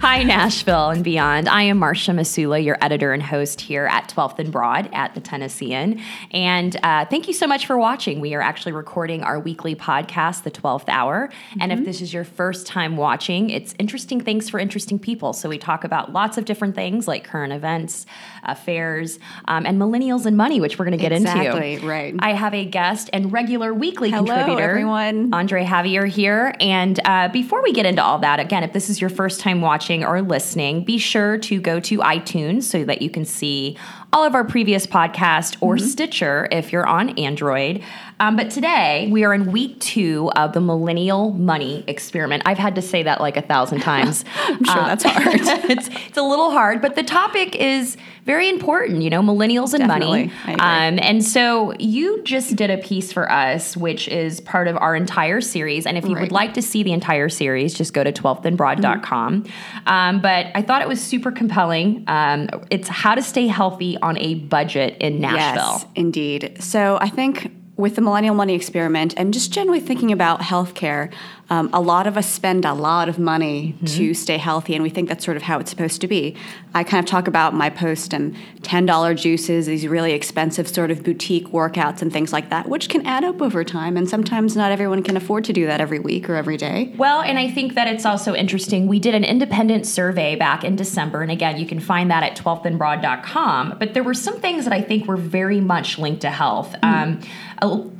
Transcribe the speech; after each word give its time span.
Hi, 0.00 0.22
Nashville 0.22 0.90
and 0.90 1.02
beyond. 1.02 1.48
I 1.48 1.62
am 1.62 1.78
Marcia 1.78 2.12
Masulla, 2.12 2.60
your 2.60 2.78
editor 2.80 3.12
and 3.12 3.20
host 3.20 3.60
here 3.60 3.86
at 3.86 4.08
12th 4.08 4.38
and 4.38 4.52
Broad 4.52 4.88
at 4.92 5.12
the 5.14 5.20
Tennessean. 5.20 6.00
And 6.30 6.76
uh, 6.84 7.06
thank 7.06 7.26
you 7.26 7.34
so 7.34 7.48
much 7.48 7.66
for 7.66 7.76
watching. 7.76 8.20
We 8.20 8.32
are 8.34 8.40
actually 8.40 8.72
recording 8.72 9.24
our 9.24 9.40
weekly 9.40 9.74
podcast, 9.74 10.44
The 10.44 10.52
12th 10.52 10.88
Hour. 10.88 11.28
Mm-hmm. 11.28 11.62
And 11.62 11.72
if 11.72 11.84
this 11.84 12.00
is 12.00 12.14
your 12.14 12.22
first 12.22 12.64
time 12.64 12.96
watching, 12.96 13.50
it's 13.50 13.74
interesting 13.80 14.20
things 14.20 14.48
for 14.48 14.60
interesting 14.60 15.00
people. 15.00 15.32
So 15.32 15.48
we 15.48 15.58
talk 15.58 15.82
about 15.82 16.12
lots 16.12 16.38
of 16.38 16.44
different 16.44 16.76
things 16.76 17.08
like 17.08 17.24
current 17.24 17.52
events, 17.52 18.06
affairs, 18.44 19.18
um, 19.48 19.66
and 19.66 19.80
millennials 19.80 20.26
and 20.26 20.36
money, 20.36 20.60
which 20.60 20.78
we're 20.78 20.84
going 20.84 20.96
to 20.96 21.02
get 21.02 21.10
exactly, 21.10 21.46
into. 21.46 21.58
Exactly, 21.58 21.88
right. 21.88 22.14
I 22.20 22.34
have 22.34 22.54
a 22.54 22.64
guest 22.64 23.10
and 23.12 23.32
regular 23.32 23.74
weekly 23.74 24.10
Hello, 24.10 24.26
contributor, 24.26 24.62
everyone. 24.62 25.34
Andre 25.34 25.64
Javier 25.64 26.08
here. 26.08 26.54
And 26.60 27.00
uh, 27.04 27.30
before 27.30 27.64
we 27.64 27.72
get 27.72 27.84
into 27.84 28.02
all 28.02 28.20
that, 28.20 28.38
again, 28.38 28.62
if 28.62 28.72
this 28.72 28.88
is 28.88 29.00
your 29.00 29.10
first 29.10 29.40
time 29.40 29.60
watching 29.60 29.87
or 29.96 30.22
listening, 30.22 30.84
be 30.84 30.98
sure 30.98 31.38
to 31.38 31.60
go 31.60 31.80
to 31.80 31.98
iTunes 31.98 32.64
so 32.64 32.84
that 32.84 33.02
you 33.02 33.10
can 33.10 33.24
see 33.24 33.76
all 34.12 34.24
of 34.24 34.34
our 34.34 34.44
previous 34.44 34.86
podcasts 34.86 35.56
or 35.60 35.76
mm-hmm. 35.76 35.86
Stitcher 35.86 36.48
if 36.50 36.72
you're 36.72 36.86
on 36.86 37.10
Android. 37.18 37.82
Um, 38.20 38.36
but 38.36 38.50
today 38.50 39.08
we 39.10 39.24
are 39.24 39.32
in 39.32 39.52
week 39.52 39.78
two 39.80 40.30
of 40.34 40.52
the 40.52 40.60
Millennial 40.60 41.32
Money 41.32 41.84
Experiment. 41.86 42.42
I've 42.46 42.58
had 42.58 42.74
to 42.74 42.82
say 42.82 43.04
that 43.04 43.20
like 43.20 43.36
a 43.36 43.42
thousand 43.42 43.80
times. 43.80 44.24
I'm 44.34 44.64
sure 44.64 44.80
uh, 44.80 44.86
that's 44.86 45.04
hard. 45.04 45.26
it's, 45.70 45.88
it's 45.88 46.18
a 46.18 46.22
little 46.22 46.50
hard, 46.50 46.82
but 46.82 46.96
the 46.96 47.04
topic 47.04 47.54
is 47.56 47.96
very 48.24 48.48
important, 48.48 49.02
you 49.02 49.08
know, 49.08 49.22
millennials 49.22 49.72
and 49.72 49.86
Definitely. 49.86 50.30
money. 50.44 50.58
Um, 50.58 50.98
and 51.00 51.24
so 51.24 51.72
you 51.78 52.22
just 52.24 52.56
did 52.56 52.70
a 52.70 52.76
piece 52.78 53.12
for 53.12 53.30
us, 53.30 53.76
which 53.76 54.08
is 54.08 54.40
part 54.40 54.68
of 54.68 54.76
our 54.76 54.94
entire 54.94 55.40
series. 55.40 55.86
And 55.86 55.96
if 55.96 56.04
you 56.04 56.14
right. 56.14 56.22
would 56.22 56.32
like 56.32 56.54
to 56.54 56.62
see 56.62 56.82
the 56.82 56.92
entire 56.92 57.28
series, 57.28 57.72
just 57.72 57.94
go 57.94 58.04
to 58.04 58.12
12thandbroad.com. 58.12 59.44
Mm-hmm. 59.44 59.88
Um, 59.88 60.20
but 60.20 60.46
I 60.54 60.62
thought 60.62 60.82
it 60.82 60.88
was 60.88 61.00
super 61.00 61.30
compelling. 61.30 62.04
Um, 62.06 62.50
it's 62.70 62.88
how 62.88 63.14
to 63.14 63.22
stay 63.22 63.46
healthy 63.46 63.96
on 63.98 64.18
a 64.18 64.34
budget 64.34 64.98
in 65.00 65.20
Nashville. 65.20 65.78
Yes, 65.78 65.86
indeed. 65.94 66.56
So 66.60 66.98
I 67.00 67.08
think 67.08 67.50
with 67.78 67.94
the 67.94 68.02
millennial 68.02 68.34
money 68.34 68.54
experiment 68.54 69.14
and 69.16 69.32
just 69.32 69.52
generally 69.52 69.78
thinking 69.78 70.10
about 70.10 70.40
healthcare, 70.40 71.10
um, 71.50 71.70
a 71.72 71.80
lot 71.80 72.06
of 72.06 72.18
us 72.18 72.28
spend 72.28 72.64
a 72.66 72.74
lot 72.74 73.08
of 73.08 73.18
money 73.18 73.74
mm-hmm. 73.74 73.86
to 73.86 74.14
stay 74.14 74.36
healthy, 74.36 74.74
and 74.74 74.82
we 74.82 74.90
think 74.90 75.08
that's 75.08 75.24
sort 75.24 75.36
of 75.36 75.44
how 75.44 75.58
it's 75.58 75.70
supposed 75.70 76.00
to 76.02 76.08
be. 76.08 76.36
I 76.74 76.84
kind 76.84 77.02
of 77.02 77.08
talk 77.08 77.26
about 77.26 77.54
my 77.54 77.70
post 77.70 78.12
and 78.12 78.36
$10 78.62 79.16
juices, 79.16 79.66
these 79.66 79.86
really 79.86 80.12
expensive 80.12 80.68
sort 80.68 80.90
of 80.90 81.02
boutique 81.02 81.48
workouts 81.48 82.02
and 82.02 82.12
things 82.12 82.32
like 82.32 82.50
that, 82.50 82.68
which 82.68 82.90
can 82.90 83.06
add 83.06 83.24
up 83.24 83.40
over 83.40 83.64
time. 83.64 83.96
And 83.96 84.08
sometimes 84.10 84.56
not 84.56 84.72
everyone 84.72 85.02
can 85.02 85.16
afford 85.16 85.44
to 85.44 85.54
do 85.54 85.66
that 85.66 85.80
every 85.80 86.00
week 86.00 86.28
or 86.28 86.34
every 86.34 86.58
day. 86.58 86.92
Well, 86.98 87.22
and 87.22 87.38
I 87.38 87.50
think 87.50 87.74
that 87.74 87.88
it's 87.88 88.04
also 88.04 88.34
interesting. 88.34 88.86
We 88.86 88.98
did 88.98 89.14
an 89.14 89.24
independent 89.24 89.86
survey 89.86 90.36
back 90.36 90.64
in 90.64 90.76
December, 90.76 91.22
and 91.22 91.30
again, 91.30 91.58
you 91.58 91.66
can 91.66 91.80
find 91.80 92.10
that 92.10 92.22
at 92.22 92.36
12thandbroad.com. 92.36 93.76
But 93.78 93.94
there 93.94 94.02
were 94.02 94.14
some 94.14 94.38
things 94.40 94.64
that 94.64 94.74
I 94.74 94.82
think 94.82 95.06
were 95.06 95.16
very 95.16 95.60
much 95.60 95.98
linked 95.98 96.20
to 96.22 96.30
health. 96.30 96.74
Mm-hmm. 96.82 97.12
Um, 97.12 97.20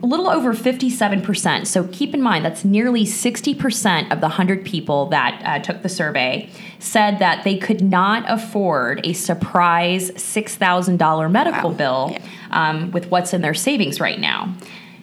a 0.02 0.06
little 0.06 0.28
over 0.28 0.52
57%. 0.54 1.66
So 1.66 1.88
keep 1.92 2.14
in 2.14 2.22
mind 2.22 2.44
that's 2.44 2.64
nearly 2.64 3.04
60% 3.04 4.12
of 4.12 4.20
the 4.20 4.26
100 4.26 4.64
people 4.64 5.06
that 5.06 5.42
uh, 5.44 5.58
took 5.60 5.82
the 5.82 5.88
survey 5.88 6.50
said 6.78 7.18
that 7.18 7.44
they 7.44 7.56
could 7.56 7.82
not 7.82 8.24
afford 8.28 9.04
a 9.04 9.12
surprise 9.12 10.10
$6,000 10.12 11.30
medical 11.30 11.70
wow. 11.70 11.76
bill 11.76 12.08
yeah. 12.12 12.20
um, 12.50 12.90
with 12.92 13.10
what's 13.10 13.32
in 13.32 13.40
their 13.40 13.54
savings 13.54 14.00
right 14.00 14.20
now 14.20 14.54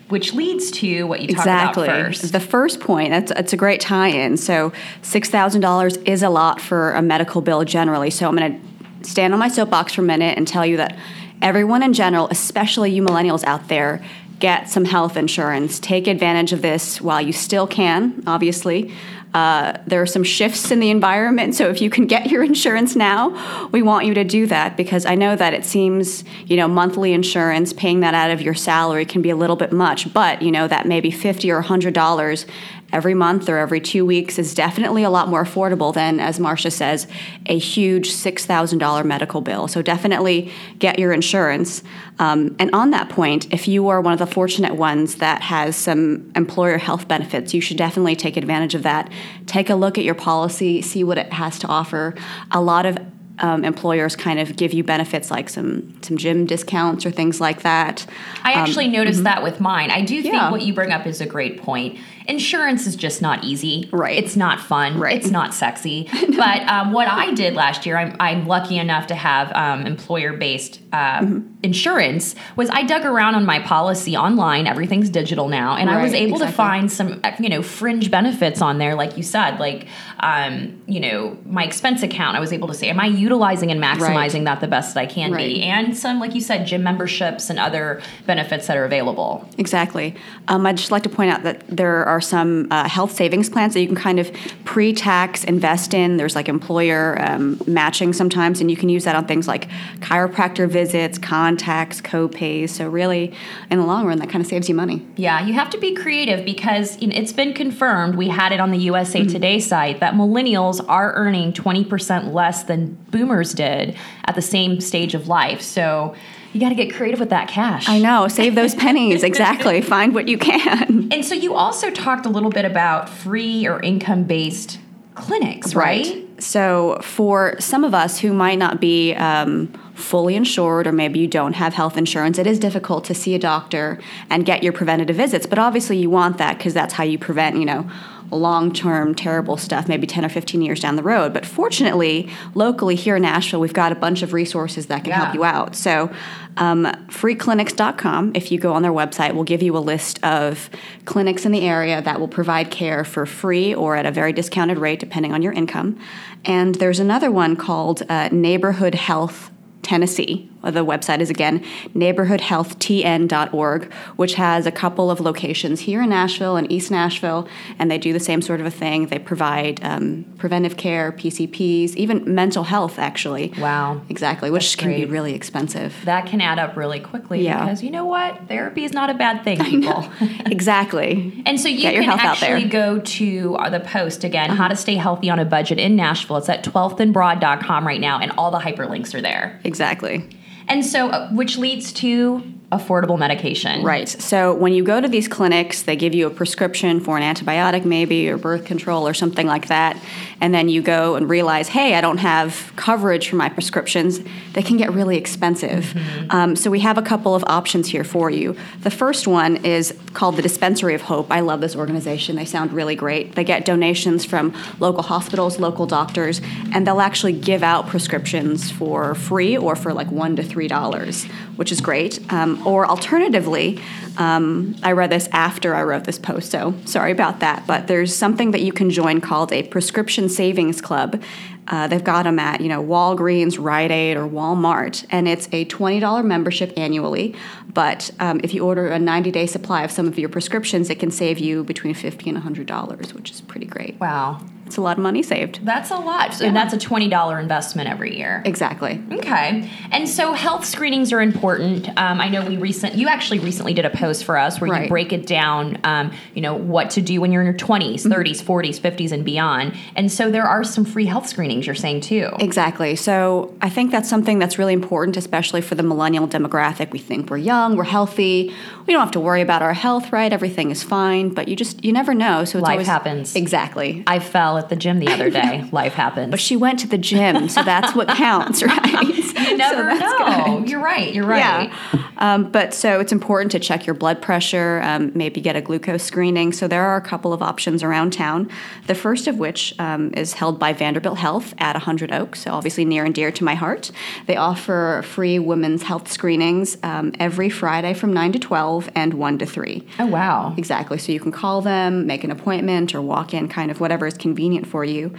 which 0.10 0.34
leads 0.34 0.70
to 0.70 1.04
what 1.06 1.22
you 1.22 1.30
exactly. 1.30 1.86
about 1.86 2.06
first. 2.06 2.32
The 2.32 2.40
first 2.40 2.80
point, 2.80 3.10
that's, 3.10 3.32
that's 3.32 3.54
a 3.54 3.58
great 3.58 3.82
tie 3.82 4.10
in. 4.10 4.38
So, 4.38 4.72
$6,000 5.02 6.08
is 6.08 6.22
a 6.22 6.30
lot 6.30 6.62
for 6.62 6.92
a 6.92 7.02
medical 7.02 7.42
bill 7.42 7.64
generally. 7.64 8.12
So, 8.12 8.28
I'm 8.28 8.36
going 8.36 8.62
to 9.02 9.10
stand 9.10 9.34
on 9.34 9.40
my 9.40 9.48
soapbox 9.48 9.94
for 9.94 10.02
a 10.02 10.06
minute 10.06 10.38
and 10.38 10.48
tell 10.48 10.64
you 10.64 10.78
that 10.78 10.96
everyone 11.42 11.84
in 11.84 11.94
general, 11.94 12.28
especially 12.30 12.92
you 12.92 13.02
millennials 13.04 13.44
out 13.46 13.68
there, 13.68 14.04
get 14.40 14.70
some 14.70 14.86
health 14.86 15.18
insurance. 15.18 15.80
Take 15.80 16.08
advantage 16.08 16.54
of 16.54 16.62
this 16.62 17.02
while 17.02 17.22
you 17.22 17.34
still 17.34 17.68
can, 17.68 18.24
obviously. 18.28 18.94
Uh, 19.34 19.78
there 19.86 20.02
are 20.02 20.06
some 20.06 20.24
shifts 20.24 20.72
in 20.72 20.80
the 20.80 20.90
environment, 20.90 21.54
so 21.56 21.70
if 21.70 21.82
you 21.82 21.90
can 21.90 22.08
get 22.08 22.32
your 22.32 22.42
insurance 22.42 22.96
now, 22.96 23.68
we 23.72 23.82
want 23.82 24.06
you 24.06 24.14
to 24.14 24.24
do 24.24 24.48
that 24.48 24.78
because 24.78 25.06
I 25.06 25.16
know 25.16 25.36
that 25.36 25.54
it 25.54 25.66
seems, 25.66 26.24
you 26.46 26.56
know, 26.56 26.70
monthly 26.70 27.12
insurance, 27.12 27.74
paying 27.74 28.00
that 28.00 28.14
out 28.14 28.32
of 28.32 28.42
your 28.42 28.54
salary 28.54 29.06
can 29.06 29.22
be 29.22 29.30
a 29.30 29.36
little 29.36 29.58
bit 29.58 29.74
much, 29.74 30.14
but 30.14 30.42
you 30.42 30.52
know 30.52 30.70
that 30.70 30.88
maybe 30.88 31.12
fifty 31.12 31.52
or 31.52 31.62
hundred 31.62 31.94
dollars 31.94 32.46
every 32.96 33.14
month 33.14 33.50
or 33.50 33.58
every 33.58 33.82
two 33.82 34.06
weeks 34.06 34.40
is 34.40 34.56
definitely 34.56 35.04
a 35.04 35.10
lot 35.10 35.28
more 35.28 35.44
affordable 35.44 35.94
than, 35.94 36.18
as 36.22 36.40
Marcia 36.40 36.72
says, 36.72 37.08
a 37.46 37.58
huge 37.58 38.10
$6,000 38.10 39.06
medical 39.06 39.42
bill. 39.42 39.68
So 39.68 39.82
definitely 39.82 40.50
get 40.80 40.98
your 40.98 41.12
insurance. 41.12 41.84
Um, 42.20 42.56
and 42.58 42.74
on 42.74 42.92
that 42.92 43.10
point, 43.10 43.54
if 43.54 43.68
you 43.68 43.90
are 43.90 44.00
one 44.00 44.14
of 44.14 44.20
the 44.20 44.26
fortunate 44.26 44.76
ones 44.76 45.16
that 45.16 45.42
has 45.42 45.76
some 45.76 46.32
employer 46.38 46.78
health 46.78 47.06
benefits, 47.10 47.54
you 47.54 47.60
should 47.60 47.76
definitely 47.76 48.16
take 48.16 48.38
advantage 48.38 48.76
of 48.76 48.84
that. 48.84 49.12
Take 49.46 49.70
a 49.70 49.76
look 49.76 49.98
at 49.98 50.06
your 50.06 50.16
policy, 50.16 50.82
see 50.82 51.04
what 51.04 51.18
it 51.18 51.34
has 51.34 51.60
to 51.60 51.68
offer. 51.68 52.16
A 52.52 52.62
lot 52.62 52.86
of 52.86 52.98
um, 53.40 53.66
employers 53.66 54.16
kind 54.16 54.40
of 54.40 54.56
give 54.56 54.72
you 54.72 54.86
benefits 54.86 55.30
like 55.30 55.50
some 55.50 56.02
some 56.02 56.16
gym 56.16 56.46
discounts 56.46 57.06
or 57.06 57.12
things 57.12 57.42
like 57.42 57.64
that. 57.64 58.06
I 58.44 58.54
actually 58.54 58.86
um, 58.86 58.94
noticed 58.94 59.18
mm-hmm. 59.18 59.26
that 59.26 59.44
with 59.44 59.60
mine. 59.60 59.92
I 59.92 60.00
do 60.00 60.22
think 60.22 60.36
yeah. 60.36 60.50
what 60.50 60.62
you 60.62 60.74
bring 60.74 60.92
up 60.92 61.06
is 61.06 61.20
a 61.20 61.26
great 61.26 61.62
point 61.62 62.00
insurance 62.28 62.88
is 62.88 62.96
just 62.96 63.22
not 63.22 63.44
easy. 63.44 63.90
Right. 63.92 64.18
It's 64.18 64.36
not 64.36 64.60
fun. 64.60 65.00
Right. 65.00 65.18
It's 65.18 65.32
not 65.32 65.54
sexy. 65.54 66.10
no. 66.28 66.38
But 66.38 66.62
um, 66.68 66.92
what 66.92 67.08
I 67.08 67.34
did 67.34 67.54
last 67.54 67.86
year, 67.86 67.98
I'm, 67.98 68.16
I'm 68.20 68.48
lucky 68.48 68.78
enough 68.78 69.08
to 69.08 69.16
have 69.16 69.52
um, 69.54 69.86
employer 69.86 70.34
based 70.34 70.80
uh, 70.92 71.20
mm-hmm. 71.20 71.48
insurance, 71.64 72.36
was 72.56 72.70
I 72.70 72.84
dug 72.84 73.06
around 73.06 73.36
on 73.36 73.46
my 73.46 73.60
policy 73.60 74.16
online. 74.16 74.68
Everything's 74.68 75.10
digital 75.10 75.50
now. 75.50 75.76
And 75.76 75.90
right, 75.90 76.00
I 76.00 76.04
was 76.04 76.14
able 76.14 76.36
exactly. 76.36 76.52
to 76.52 76.56
find 76.56 76.92
some, 76.92 77.22
you 77.40 77.50
know, 77.50 77.62
fringe 77.62 78.10
benefits 78.10 78.62
on 78.62 78.78
there, 78.78 78.96
like 78.96 79.18
you 79.18 79.24
said, 79.24 79.60
like, 79.60 79.88
um, 80.20 80.82
you 80.88 81.00
know, 81.00 81.38
my 81.46 81.64
expense 81.64 82.02
account. 82.02 82.38
I 82.38 82.40
was 82.40 82.54
able 82.54 82.68
to 82.70 82.74
say, 82.74 82.90
am 82.90 83.00
I 83.00 83.08
utilizing 83.08 83.72
and 83.72 83.82
maximizing 83.82 84.34
right. 84.36 84.46
that 84.46 84.62
the 84.62 84.68
best 84.68 84.94
that 84.94 85.02
I 85.02 85.06
can 85.06 85.32
right. 85.32 85.46
be? 85.46 85.64
And 85.64 85.96
some, 85.98 86.20
like 86.20 86.34
you 86.34 86.42
said, 86.42 86.66
gym 86.66 86.84
memberships 86.84 87.50
and 87.50 87.60
other 87.60 88.02
benefits 88.26 88.68
that 88.68 88.78
are 88.78 88.86
available. 88.86 89.48
Exactly. 89.58 90.16
Um, 90.48 90.66
I'd 90.66 90.78
just 90.78 90.92
like 90.92 91.04
to 91.04 91.10
point 91.10 91.32
out 91.32 91.44
that 91.44 91.64
there 91.68 92.06
are 92.06 92.15
are 92.16 92.22
some 92.22 92.68
uh, 92.72 92.88
health 92.88 93.14
savings 93.14 93.50
plans 93.50 93.74
that 93.74 93.82
you 93.82 93.88
can 93.88 93.96
kind 93.96 94.20
of 94.20 94.32
pre-tax 94.64 95.44
invest 95.44 95.94
in. 95.94 96.16
There's 96.16 96.34
like 96.34 96.48
employer 96.48 97.22
um, 97.22 97.60
matching 97.68 98.14
sometimes, 98.14 98.62
and 98.62 98.72
you 98.72 98.78
can 98.78 98.88
use 98.88 99.04
that 99.04 99.18
on 99.18 99.26
things 99.28 99.50
like 99.50 99.68
chiropractor 100.00 100.70
visits, 100.70 101.18
contacts, 101.18 102.00
co-pays. 102.00 102.74
So 102.74 102.88
really, 102.88 103.34
in 103.70 103.80
the 103.80 103.86
long 103.86 104.06
run, 104.08 104.20
that 104.20 104.30
kind 104.30 104.42
of 104.42 104.48
saves 104.48 104.70
you 104.70 104.76
money. 104.76 105.06
Yeah, 105.18 105.46
you 105.46 105.54
have 105.54 105.70
to 105.72 105.78
be 105.78 105.94
creative 105.94 106.46
because 106.46 107.02
you 107.02 107.08
know, 107.08 107.16
it's 107.18 107.34
been 107.34 107.54
confirmed. 107.54 108.16
We 108.16 108.30
had 108.30 108.54
it 108.54 108.62
on 108.62 108.72
the 108.72 108.80
USA 108.80 109.20
mm-hmm. 109.20 109.30
Today 109.30 109.60
site 109.60 110.00
that 110.00 110.14
millennials 110.14 110.84
are 110.88 111.14
earning 111.14 111.52
20% 111.52 112.34
less 112.34 112.64
than 112.64 112.94
boomers 113.12 113.54
did 113.54 113.98
at 114.24 114.36
the 114.36 114.42
same 114.42 114.80
stage 114.80 115.14
of 115.14 115.28
life. 115.28 115.62
So 115.62 116.16
you 116.56 116.62
got 116.62 116.70
to 116.70 116.76
get 116.76 116.94
creative 116.94 117.20
with 117.20 117.32
that 117.32 117.50
cash. 117.50 117.90
I 117.90 118.00
know. 118.00 118.30
Save 118.30 118.56
those 118.56 118.74
pennies. 118.86 119.24
exactly. 119.24 119.82
Find 119.82 120.16
what 120.16 120.30
you 120.30 120.38
can. 120.38 121.12
And 121.12 121.26
so 121.26 121.36
you 121.36 121.54
also 121.54 121.92
talked 121.92 122.26
a 122.26 122.30
little 122.30 122.50
bit 122.50 122.64
about 122.64 123.10
free 123.10 123.68
or 123.68 123.82
income 123.82 124.24
based 124.24 124.80
clinics, 125.16 125.76
right? 125.76 126.06
right? 126.06 126.42
So 126.42 127.00
for 127.02 127.60
some 127.60 127.84
of 127.84 127.94
us 127.94 128.20
who 128.20 128.32
might 128.32 128.58
not 128.58 128.80
be 128.80 129.14
um, 129.16 129.68
fully 129.96 130.36
insured 130.36 130.88
or 130.88 130.94
maybe 130.94 131.20
you 131.20 131.28
don't 131.28 131.54
have 131.54 131.74
health 131.74 131.98
insurance, 131.98 132.38
it 132.38 132.48
is 132.48 132.58
difficult 132.58 133.04
to 133.06 133.14
see 133.14 133.36
a 133.36 133.40
doctor 133.40 134.00
and 134.30 134.46
get 134.46 134.64
your 134.64 134.72
preventative 134.72 135.18
visits. 135.18 135.46
But 135.46 135.60
obviously 135.60 135.98
you 135.98 136.10
want 136.10 136.38
that 136.38 136.58
because 136.58 136.74
that's 136.74 136.94
how 136.94 137.04
you 137.04 137.20
prevent, 137.20 137.58
you 137.58 137.66
know, 137.66 137.90
long 138.32 138.74
term 138.74 139.14
terrible 139.16 139.58
stuff, 139.58 139.88
maybe 139.88 140.08
10 140.08 140.26
or 140.26 140.30
15 140.30 140.62
years 140.62 140.80
down 140.80 140.96
the 140.96 141.04
road. 141.04 141.34
But 141.34 141.46
fortunately, 141.46 142.30
locally 142.54 142.96
here 142.96 143.16
in 143.16 143.22
Nashville, 143.22 143.60
we've 143.60 143.74
got 143.74 143.92
a 143.92 143.96
bunch 143.96 144.22
of 144.22 144.34
resources 144.34 144.88
that 144.88 145.04
can 145.04 145.10
yeah. 145.10 145.24
help 145.24 145.36
you 145.36 145.44
out. 145.44 145.76
So, 145.76 146.12
um, 146.58 146.86
freeclinics.com, 147.08 148.32
if 148.36 148.52
you 148.52 148.60
go 148.60 148.74
on 148.74 148.82
their 148.82 148.92
website, 148.92 149.36
will 149.36 149.44
give 149.44 149.62
you 149.62 149.78
a 149.78 149.80
list 149.80 150.24
of 150.24 150.70
clinics 151.06 151.46
in 151.46 151.52
the 151.52 151.62
area 151.62 152.02
that 152.02 152.20
will 152.20 152.28
provide 152.28 152.72
care 152.72 153.04
for 153.04 153.26
free 153.26 153.76
or 153.76 153.96
at 153.96 154.06
a 154.06 154.12
very 154.12 154.34
discounted 154.34 154.78
rate, 154.78 155.00
depending 155.00 155.34
on 155.34 155.42
your 155.42 155.54
income. 155.54 156.00
And 156.46 156.76
there's 156.76 157.00
another 157.00 157.32
one 157.32 157.56
called 157.56 158.04
uh, 158.10 158.30
Neighborhood 158.32 158.96
Health 158.96 159.52
Tennessee 159.82 160.50
The 160.72 160.86
website 160.86 161.20
is 161.20 161.30
again 161.30 161.64
neighborhoodhealthtn.org, 161.96 163.94
which 164.16 164.34
has 164.36 164.66
a 164.66 164.72
couple 164.72 165.12
of 165.12 165.20
locations 165.20 165.82
here 165.82 166.02
in 166.02 166.10
Nashville 166.10 166.56
and 166.58 166.72
East 166.72 166.92
Nashville, 166.92 167.48
and 167.80 167.90
they 167.92 167.98
do 167.98 168.14
the 168.14 168.20
same 168.20 168.42
sort 168.42 168.60
of 168.60 168.66
a 168.66 168.72
thing. 168.72 169.08
They 169.08 169.20
provide 169.20 169.84
um, 169.84 170.26
preventive 170.38 170.78
care, 170.78 171.12
PCPs, 171.12 171.96
even 171.96 172.34
mental 172.34 172.64
health, 172.64 173.00
actually. 173.00 173.54
Wow. 173.60 174.02
Exactly, 174.10 174.52
which 174.52 174.64
That's 174.64 174.76
can 174.76 174.90
be 174.94 175.06
really 175.06 175.34
expensive. 175.34 175.96
That 176.06 176.26
can 176.26 176.42
add 176.42 176.60
up 176.60 176.76
really 176.76 177.00
quickly 177.00 177.44
Yeah. 177.44 177.64
because 177.64 177.84
you 177.84 177.92
know 177.92 178.06
what? 178.06 178.48
Therapy 178.48 178.84
is 178.86 178.94
not 178.94 179.10
a 179.10 179.14
bad 179.14 179.44
thing, 179.44 179.58
people. 179.64 180.08
exactly. 180.46 181.44
And 181.46 181.60
so 181.60 181.68
you 181.68 181.82
Get 181.82 181.94
your 181.94 182.04
can 182.04 182.18
health 182.18 182.22
out 182.22 182.40
there. 182.40 182.56
actually 182.56 182.70
go 182.70 183.00
to 183.00 183.56
uh, 183.58 183.70
the 183.70 183.80
post 183.80 184.24
again, 184.24 184.50
how 184.50 184.68
to 184.68 184.76
stay 184.76 184.96
healthy 184.96 185.30
on 185.30 185.40
a 185.40 185.46
budget 185.46 185.78
in 185.80 185.96
Nashville. 185.96 186.38
It's 186.38 186.50
at 186.50 186.64
12thandbroad.com 186.64 187.86
right 187.86 188.02
now, 188.02 188.20
and 188.20 188.32
all 188.38 188.52
the 188.52 188.60
hyperlinks 188.60 189.14
are 189.14 189.22
there. 189.22 189.60
Exactly. 189.64 190.28
And 190.68 190.86
so, 190.86 191.10
uh, 191.10 191.30
which 191.30 191.58
leads 191.58 191.92
to 191.94 192.44
affordable 192.72 193.18
medication. 193.18 193.84
Right. 193.84 194.10
So 194.10 194.54
when 194.54 194.74
you 194.74 194.84
go 194.84 195.00
to 195.00 195.08
these 195.08 195.28
clinics, 195.28 195.84
they 195.84 195.96
give 195.96 196.16
you 196.16 196.28
a 196.28 196.30
prescription 196.30 197.00
for 197.00 197.18
an 197.18 197.24
antibiotic, 197.24 197.86
maybe, 197.86 198.30
or 198.30 198.38
birth 198.38 198.66
control, 198.66 199.08
or 199.08 199.14
something 199.14 199.48
like 199.48 199.68
that. 199.68 199.98
And 200.42 200.54
then 200.54 200.68
you 200.68 200.82
go 200.82 201.16
and 201.16 201.30
realize, 201.30 201.70
hey, 201.70 201.96
I 201.96 202.02
don't 202.02 202.18
have 202.18 202.74
coverage 202.76 203.30
for 203.30 203.36
my 203.36 203.50
prescriptions. 203.50 204.20
They 204.54 204.62
can 204.62 204.78
get 204.78 204.92
really 204.94 205.18
expensive. 205.18 205.96
Um, 206.30 206.56
so 206.56 206.70
we 206.70 206.80
have 206.82 206.98
a 206.98 207.02
couple 207.02 207.36
of 207.36 207.44
options 207.48 207.88
here 207.88 208.04
for 208.04 208.30
you. 208.30 208.56
The 208.82 208.90
first 208.90 209.28
one 209.28 209.64
is 209.64 209.98
called 210.14 210.36
the 210.36 210.42
Dispensary 210.42 210.96
of 210.96 211.04
Hope. 211.04 211.32
I 211.32 211.42
love 211.42 211.62
this 211.62 211.76
organization. 211.76 212.36
They 212.36 212.46
sound 212.46 212.74
really 212.74 212.96
great. 212.96 213.36
They 213.36 213.44
get 213.44 213.64
donations 213.64 214.26
from 214.26 214.54
local 214.80 215.04
hospitals, 215.04 215.60
local 215.60 215.86
doctors, 215.86 216.42
and 216.74 216.86
they'll 216.86 217.02
actually 217.02 217.34
give 217.34 217.64
out 217.64 217.88
prescriptions 217.88 218.72
for 218.72 219.16
free 219.16 219.58
or 219.58 219.76
for 219.76 219.94
like 219.94 220.12
one 220.12 220.36
to 220.36 220.44
three 220.44 220.68
dollars, 220.68 221.26
which 221.56 221.72
is 221.72 221.80
great. 221.80 222.20
Um, 222.32 222.55
or 222.66 222.86
alternatively, 222.86 223.80
um, 224.18 224.76
I 224.84 224.92
read 224.94 225.10
this 225.10 225.28
after 225.32 225.76
I 225.76 225.84
wrote 225.84 226.06
this 226.06 226.20
post, 226.20 226.52
so 226.52 226.74
sorry 226.86 227.12
about 227.12 227.40
that. 227.42 227.66
But 227.68 227.88
there's 227.88 228.16
something 228.16 228.52
that 228.52 228.62
you 228.62 228.72
can 228.72 228.90
join 228.90 229.22
called 229.22 229.52
a 229.52 229.64
prescription 229.64 230.30
savings 230.30 230.82
club. 230.82 231.22
Uh, 231.68 231.88
they've 231.88 232.04
got 232.04 232.24
them 232.24 232.38
at 232.38 232.62
you 232.62 232.70
know 232.70 232.84
Walgreens, 232.84 233.58
Rite 233.60 233.92
Aid, 233.92 234.18
or 234.18 234.28
Walmart, 234.28 235.06
and 235.10 235.28
it's 235.28 235.50
a 235.52 235.66
twenty 235.66 236.00
dollar 236.00 236.24
membership 236.24 236.74
annually. 236.78 237.36
But 237.74 238.12
um, 238.20 238.40
if 238.44 238.54
you 238.54 238.64
order 238.64 238.88
a 238.88 239.00
ninety 239.00 239.32
day 239.32 239.48
supply 239.48 239.84
of 239.84 239.92
some 239.92 240.08
of 240.08 240.18
your 240.20 240.30
prescriptions, 240.30 240.90
it 240.90 241.00
can 241.00 241.12
save 241.12 241.40
you 241.40 241.64
between 241.64 241.94
fifty 241.94 242.30
and 242.30 242.38
hundred 242.38 242.68
dollars, 242.68 243.14
which 243.14 243.32
is 243.32 243.42
pretty 243.42 243.66
great. 243.66 244.00
Wow. 244.00 244.42
It's 244.66 244.78
a 244.78 244.82
lot 244.82 244.98
of 244.98 245.04
money 245.04 245.22
saved. 245.24 245.64
That's 245.66 245.92
a 245.92 245.96
lot. 245.98 246.34
So, 246.34 246.46
And 246.46 246.56
that's 246.56 246.74
a 246.74 246.78
$20 246.78 247.40
investment 247.40 247.90
every 247.90 248.18
year. 248.18 248.42
Exactly. 248.46 249.02
Okay, 249.12 249.70
and 249.92 250.10
so 250.10 250.34
health 250.34 250.66
screenings 250.66 251.14
are 251.14 251.22
important. 251.22 251.88
Um, 251.90 252.20
I 252.20 252.30
know 252.30 252.44
we 252.46 252.58
recent 252.58 252.96
you 252.96 253.08
actually 253.08 253.40
recently 253.40 253.74
did 253.74 253.86
a 253.86 253.90
post 253.90 254.24
for 254.26 254.38
us 254.38 254.60
where 254.60 254.82
you 254.84 254.90
break 254.90 255.14
it 255.14 255.28
down. 255.28 255.80
Um, 255.84 256.12
you 256.34 256.42
know 256.42 256.56
what 256.56 256.90
to 256.92 257.02
do 257.02 257.22
when 257.22 257.32
you're 257.32 257.42
in 257.42 257.46
your 257.46 257.54
20s, 257.56 258.06
Mm-hmm. 258.06 258.12
30s, 258.12 258.42
40s, 258.44 258.80
50s, 258.80 259.12
and 259.12 259.24
beyond. 259.26 259.76
And 259.96 260.12
so 260.12 260.32
there 260.32 260.46
are 260.46 260.64
some 260.64 260.84
free 260.86 261.06
health 261.06 261.28
screenings. 261.28 261.66
You're 261.68 261.76
saying 261.76 262.02
too. 262.02 262.30
Exactly. 262.40 262.96
So 262.96 263.54
I 263.62 263.70
think 263.70 263.92
that's 263.92 264.10
something 264.10 264.40
that's 264.40 264.58
really 264.58 264.74
important, 264.74 265.18
especially 265.18 265.62
for 265.62 265.76
the 265.76 265.84
millennial 265.84 266.28
demographic. 266.28 266.92
We 266.92 267.00
think 267.00 267.30
we're 267.30 267.38
young, 267.38 267.76
we're 267.78 267.84
healthy, 267.84 268.54
we 268.88 268.94
don't 268.94 269.02
have 269.02 269.12
to 269.12 269.20
worry 269.20 269.42
about 269.42 269.62
our 269.62 269.74
health, 269.74 270.12
right? 270.12 270.32
Everything 270.34 270.72
is 270.72 270.82
fine, 270.84 271.30
but 271.30 271.48
you 271.48 271.56
just 271.56 271.84
you 271.84 271.92
never 271.94 272.14
know. 272.14 272.46
So 272.46 272.58
it's 272.60 272.64
Life 272.64 272.72
always, 272.74 272.88
happens. 272.88 273.36
Exactly. 273.36 274.04
I 274.08 274.20
fell 274.20 274.55
at 274.58 274.70
the 274.70 274.76
gym 274.76 275.00
the 275.00 275.08
other 275.10 275.30
day. 275.30 275.68
Life 275.72 275.94
happens. 275.94 276.32
But 276.32 276.40
she 276.40 276.56
went 276.56 276.80
to 276.80 276.88
the 276.88 276.98
gym, 276.98 277.50
so 277.50 277.64
that's 277.64 277.96
what 277.96 278.08
counts, 278.10 278.64
right? 278.64 279.15
you 279.40 279.58
never 279.58 279.98
know. 279.98 280.64
You're 280.66 280.82
right. 280.82 281.14
You're 281.14 281.26
right. 281.26 281.70
Yeah. 281.70 282.04
Um, 282.18 282.52
but 282.52 282.74
so 282.74 283.00
it's 283.00 283.12
important 283.12 283.52
to 283.52 283.60
check 283.60 283.86
your 283.86 283.94
blood 283.94 284.22
pressure, 284.22 284.82
um, 284.84 285.12
maybe 285.16 285.42
get 285.42 285.56
a 285.56 285.62
glucose 285.62 286.04
screening. 286.04 286.54
So 286.54 286.68
there 286.68 286.86
are 286.86 286.96
a 286.96 287.02
couple 287.02 287.34
of 287.34 287.42
options 287.42 287.84
around 287.84 288.14
town. 288.14 288.50
The 288.88 288.96
first 288.96 289.28
of 289.28 289.38
which 289.38 289.78
um, 289.80 290.14
is 290.14 290.34
held 290.34 290.60
by 290.60 290.74
Vanderbilt 290.74 291.18
Health 291.18 291.54
at 291.58 291.76
100 291.76 292.12
Oaks, 292.12 292.42
so 292.42 292.52
obviously 292.52 292.86
near 292.86 293.04
and 293.04 293.14
dear 293.14 293.32
to 293.32 293.44
my 293.44 293.56
heart. 293.56 293.92
They 294.28 294.38
offer 294.38 295.04
free 295.06 295.40
women's 295.40 295.84
health 295.84 296.12
screenings 296.12 296.78
um, 296.84 297.14
every 297.20 297.50
Friday 297.50 297.94
from 297.94 298.14
9 298.14 298.34
to 298.34 298.40
12 298.40 298.90
and 298.96 299.14
1 299.16 299.38
to 299.40 299.46
3. 299.46 299.88
Oh 300.00 300.06
wow. 300.06 300.54
Exactly. 300.58 300.98
So 300.98 301.12
you 301.12 301.20
can 301.20 301.32
call 301.32 301.62
them, 301.62 302.08
make 302.08 302.24
an 302.24 302.32
appointment, 302.32 302.96
or 302.96 303.02
walk 303.02 303.34
in, 303.34 303.48
kind 303.48 303.72
of 303.72 303.80
whatever 303.80 304.08
is 304.08 304.16
convenient 304.16 304.68
for 304.68 304.86
you. 304.86 305.14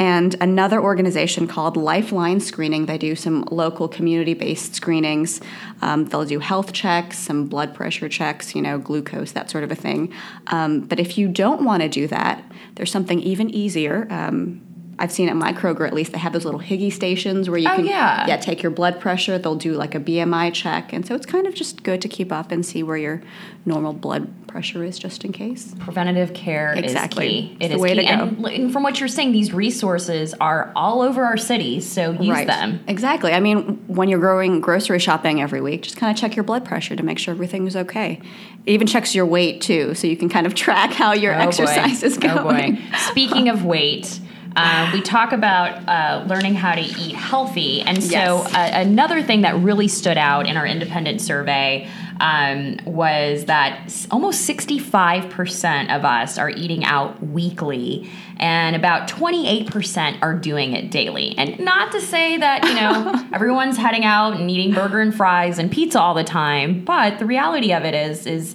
And 0.00 0.34
another 0.40 0.82
organization 0.82 1.46
called 1.46 1.76
Lifeline 1.76 2.40
Screening, 2.40 2.86
they 2.86 2.96
do 2.96 3.14
some 3.14 3.44
local 3.50 3.86
community 3.86 4.32
based 4.32 4.74
screenings. 4.74 5.42
Um, 5.82 6.06
they'll 6.06 6.24
do 6.24 6.38
health 6.38 6.72
checks, 6.72 7.18
some 7.18 7.46
blood 7.46 7.74
pressure 7.74 8.08
checks, 8.08 8.54
you 8.54 8.62
know, 8.62 8.78
glucose, 8.78 9.32
that 9.32 9.50
sort 9.50 9.62
of 9.62 9.70
a 9.70 9.74
thing. 9.74 10.10
Um, 10.46 10.80
but 10.80 10.98
if 10.98 11.18
you 11.18 11.28
don't 11.28 11.64
want 11.66 11.82
to 11.82 11.88
do 11.90 12.06
that, 12.06 12.42
there's 12.76 12.90
something 12.90 13.20
even 13.20 13.50
easier. 13.50 14.06
Um, 14.08 14.62
I've 15.00 15.10
seen 15.10 15.28
at 15.30 15.34
my 15.36 15.52
Kroger 15.52 15.86
at 15.86 15.94
least 15.94 16.12
they 16.12 16.18
have 16.18 16.32
those 16.34 16.44
little 16.44 16.60
Higi 16.60 16.92
stations 16.92 17.48
where 17.48 17.58
you 17.58 17.68
Oh, 17.68 17.76
can 17.76 17.86
yeah. 17.86 18.26
yeah 18.28 18.36
take 18.36 18.62
your 18.62 18.70
blood 18.70 19.00
pressure. 19.00 19.38
They'll 19.38 19.56
do 19.56 19.72
like 19.72 19.94
a 19.94 20.00
BMI 20.00 20.52
check, 20.52 20.92
and 20.92 21.06
so 21.06 21.14
it's 21.14 21.26
kind 21.26 21.46
of 21.46 21.54
just 21.54 21.82
good 21.82 22.02
to 22.02 22.08
keep 22.08 22.30
up 22.30 22.52
and 22.52 22.64
see 22.64 22.82
where 22.82 22.96
your 22.98 23.22
normal 23.66 23.92
blood 23.94 24.28
pressure 24.46 24.84
is, 24.84 24.98
just 24.98 25.24
in 25.24 25.32
case. 25.32 25.74
Preventative 25.78 26.34
care 26.34 26.72
Exactly. 26.76 27.26
is 27.26 27.30
key. 27.32 27.56
It's 27.60 27.64
It 27.64 27.68
the 27.68 27.74
is 27.76 27.80
way 27.80 27.94
key. 27.94 28.06
to 28.06 28.16
go. 28.16 28.46
And, 28.48 28.72
from 28.72 28.82
what 28.82 29.00
you're 29.00 29.08
saying, 29.08 29.32
these 29.32 29.52
resources 29.54 30.34
are 30.40 30.70
all 30.76 31.02
over 31.02 31.24
our 31.24 31.36
cities, 31.36 31.86
so 31.90 32.10
use 32.12 32.46
them. 32.46 32.80
Exactly. 32.86 33.32
I 33.32 33.40
mean, 33.40 33.82
when 33.86 34.08
you're 34.08 34.18
going 34.20 34.60
grocery 34.60 34.98
shopping 34.98 35.40
every 35.40 35.60
week, 35.60 35.82
just 35.82 35.96
kind 35.96 36.10
of 36.10 36.20
check 36.20 36.36
your 36.36 36.42
blood 36.44 36.64
pressure 36.64 36.94
to 36.96 37.02
make 37.02 37.18
sure 37.18 37.32
everything 37.32 37.66
is 37.66 37.76
okay. 37.76 38.20
It 38.66 38.72
even 38.72 38.86
checks 38.86 39.14
your 39.14 39.24
weight 39.26 39.60
too, 39.62 39.94
so 39.94 40.06
you 40.06 40.16
can 40.16 40.28
kind 40.28 40.46
of 40.46 40.54
track 40.64 40.92
how 40.92 41.12
your 41.12 41.32
Oh, 41.34 41.38
boy. 41.38 41.44
exercise 41.44 42.02
is 42.02 42.18
going. 42.18 42.36
Oh 42.38 42.42
boy. 42.42 42.78
Speaking 43.10 43.48
of 43.48 43.64
weight, 43.64 44.20
uh, 44.56 44.90
we 44.92 45.00
talk 45.00 45.32
about 45.32 45.88
uh, 45.88 46.24
learning 46.26 46.54
how 46.54 46.74
to 46.74 46.80
eat 46.80 47.14
healthy. 47.14 47.82
And 47.82 48.02
so, 48.02 48.10
Yes. 48.10 48.54
uh, 48.54 48.70
another 48.72 49.22
thing 49.22 49.42
that 49.42 49.56
really 49.56 49.88
stood 49.88 50.18
out 50.18 50.46
in 50.48 50.56
our 50.56 50.66
independent 50.66 51.20
survey 51.20 51.88
um, 52.20 52.76
was 52.84 53.46
that 53.46 54.06
almost 54.10 54.46
65% 54.48 55.96
of 55.96 56.04
us 56.04 56.36
are 56.38 56.50
eating 56.50 56.84
out 56.84 57.22
weekly, 57.26 58.10
and 58.38 58.76
about 58.76 59.08
28% 59.08 60.18
are 60.22 60.34
doing 60.34 60.72
it 60.74 60.90
daily. 60.90 61.34
And 61.38 61.58
not 61.60 61.92
to 61.92 62.00
say 62.00 62.36
that, 62.36 62.64
you 62.64 62.74
know, 62.74 63.28
everyone's 63.32 63.76
heading 63.76 64.04
out 64.04 64.34
and 64.38 64.50
eating 64.50 64.74
burger 64.74 65.00
and 65.00 65.14
fries 65.14 65.58
and 65.58 65.70
pizza 65.70 66.00
all 66.00 66.14
the 66.14 66.24
time, 66.24 66.84
but 66.84 67.18
the 67.18 67.26
reality 67.26 67.72
of 67.72 67.84
it 67.84 67.94
is, 67.94 68.26
is 68.26 68.54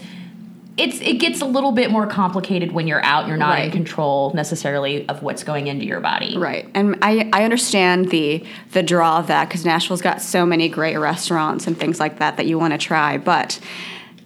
it's 0.77 1.00
it 1.00 1.19
gets 1.19 1.42
a 1.42 1.45
little 1.45 1.72
bit 1.72 1.89
more 1.89 2.06
complicated 2.06 2.72
when 2.72 2.88
you're 2.88 3.04
out. 3.04 3.27
You're 3.27 3.38
not 3.38 3.60
in 3.62 3.72
control 3.72 4.31
necessarily 4.33 5.07
of 5.07 5.24
what's 5.24 5.44
going 5.44 5.68
into 5.68 5.86
your 5.86 6.01
body. 6.01 6.38
Right, 6.38 6.69
and 6.74 6.98
I, 7.01 7.30
I 7.31 7.44
understand 7.44 8.10
the 8.10 8.45
the 8.72 8.83
draw 8.83 9.19
of 9.19 9.27
that 9.27 9.48
because 9.48 9.66
Nashville's 9.66 10.01
got 10.01 10.22
so 10.22 10.45
many 10.45 10.68
great 10.68 10.98
restaurants 10.98 11.68
and 11.68 11.77
things 11.77 12.00
like 12.00 12.19
that 12.19 12.38
that 12.38 12.45
you 12.45 12.60
want 12.60 12.74
to 12.74 12.77
try, 12.77 13.18
but 13.18 13.60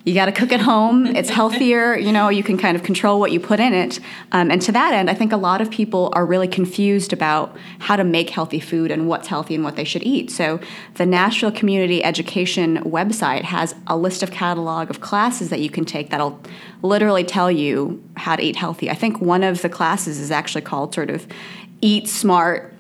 you 0.06 0.14
got 0.14 0.26
to 0.26 0.32
cook 0.32 0.52
at 0.52 0.62
home. 0.62 1.06
It's 1.06 1.30
healthier, 1.30 1.96
you 1.98 2.12
know. 2.12 2.30
You 2.30 2.44
can 2.44 2.58
kind 2.58 2.76
of 2.76 2.84
control 2.84 3.20
what 3.20 3.32
you 3.32 3.40
put 3.40 3.60
in 3.60 3.74
it, 3.74 4.00
um, 4.32 4.52
and 4.52 4.62
to 4.62 4.72
that 4.72 4.94
end, 4.94 5.10
I 5.10 5.14
think 5.14 5.32
a 5.32 5.38
lot 5.38 5.62
of 5.62 5.70
people 5.70 6.10
are 6.14 6.26
really 6.26 6.48
confused 6.48 7.14
about 7.14 7.56
how 7.80 7.96
to 7.96 8.04
make 8.04 8.30
healthy 8.30 8.60
food 8.60 8.92
and 8.92 9.08
what's 9.08 9.28
healthy 9.28 9.56
and 9.56 9.64
what 9.64 9.76
they 9.76 9.84
should 9.84 10.04
eat. 10.04 10.32
So, 10.32 10.60
the 10.96 11.06
Nashville 11.06 11.52
Community 11.52 12.04
Education 12.04 12.78
website 12.84 13.44
has 13.44 13.76
a 13.88 13.98
list 13.98 14.24
of 14.24 14.32
catalog 14.32 14.90
of 14.90 15.02
classes 15.02 15.50
that 15.50 15.60
you 15.60 15.70
can 15.70 15.86
take 15.86 16.10
that'll 16.10 16.40
literally 16.82 17.24
tell 17.24 17.52
you 17.52 18.02
how 18.16 18.36
to 18.36 18.44
eat 18.44 18.56
healthy. 18.56 18.90
I 18.90 18.96
think 18.96 19.20
one 19.22 19.44
of 19.44 19.62
the 19.62 19.70
classes 19.70 20.20
is 20.20 20.32
actually 20.32 20.62
called 20.62 20.94
sort 20.94 21.10
of 21.10 21.28
eat 21.82 22.08
smart, 22.08 22.74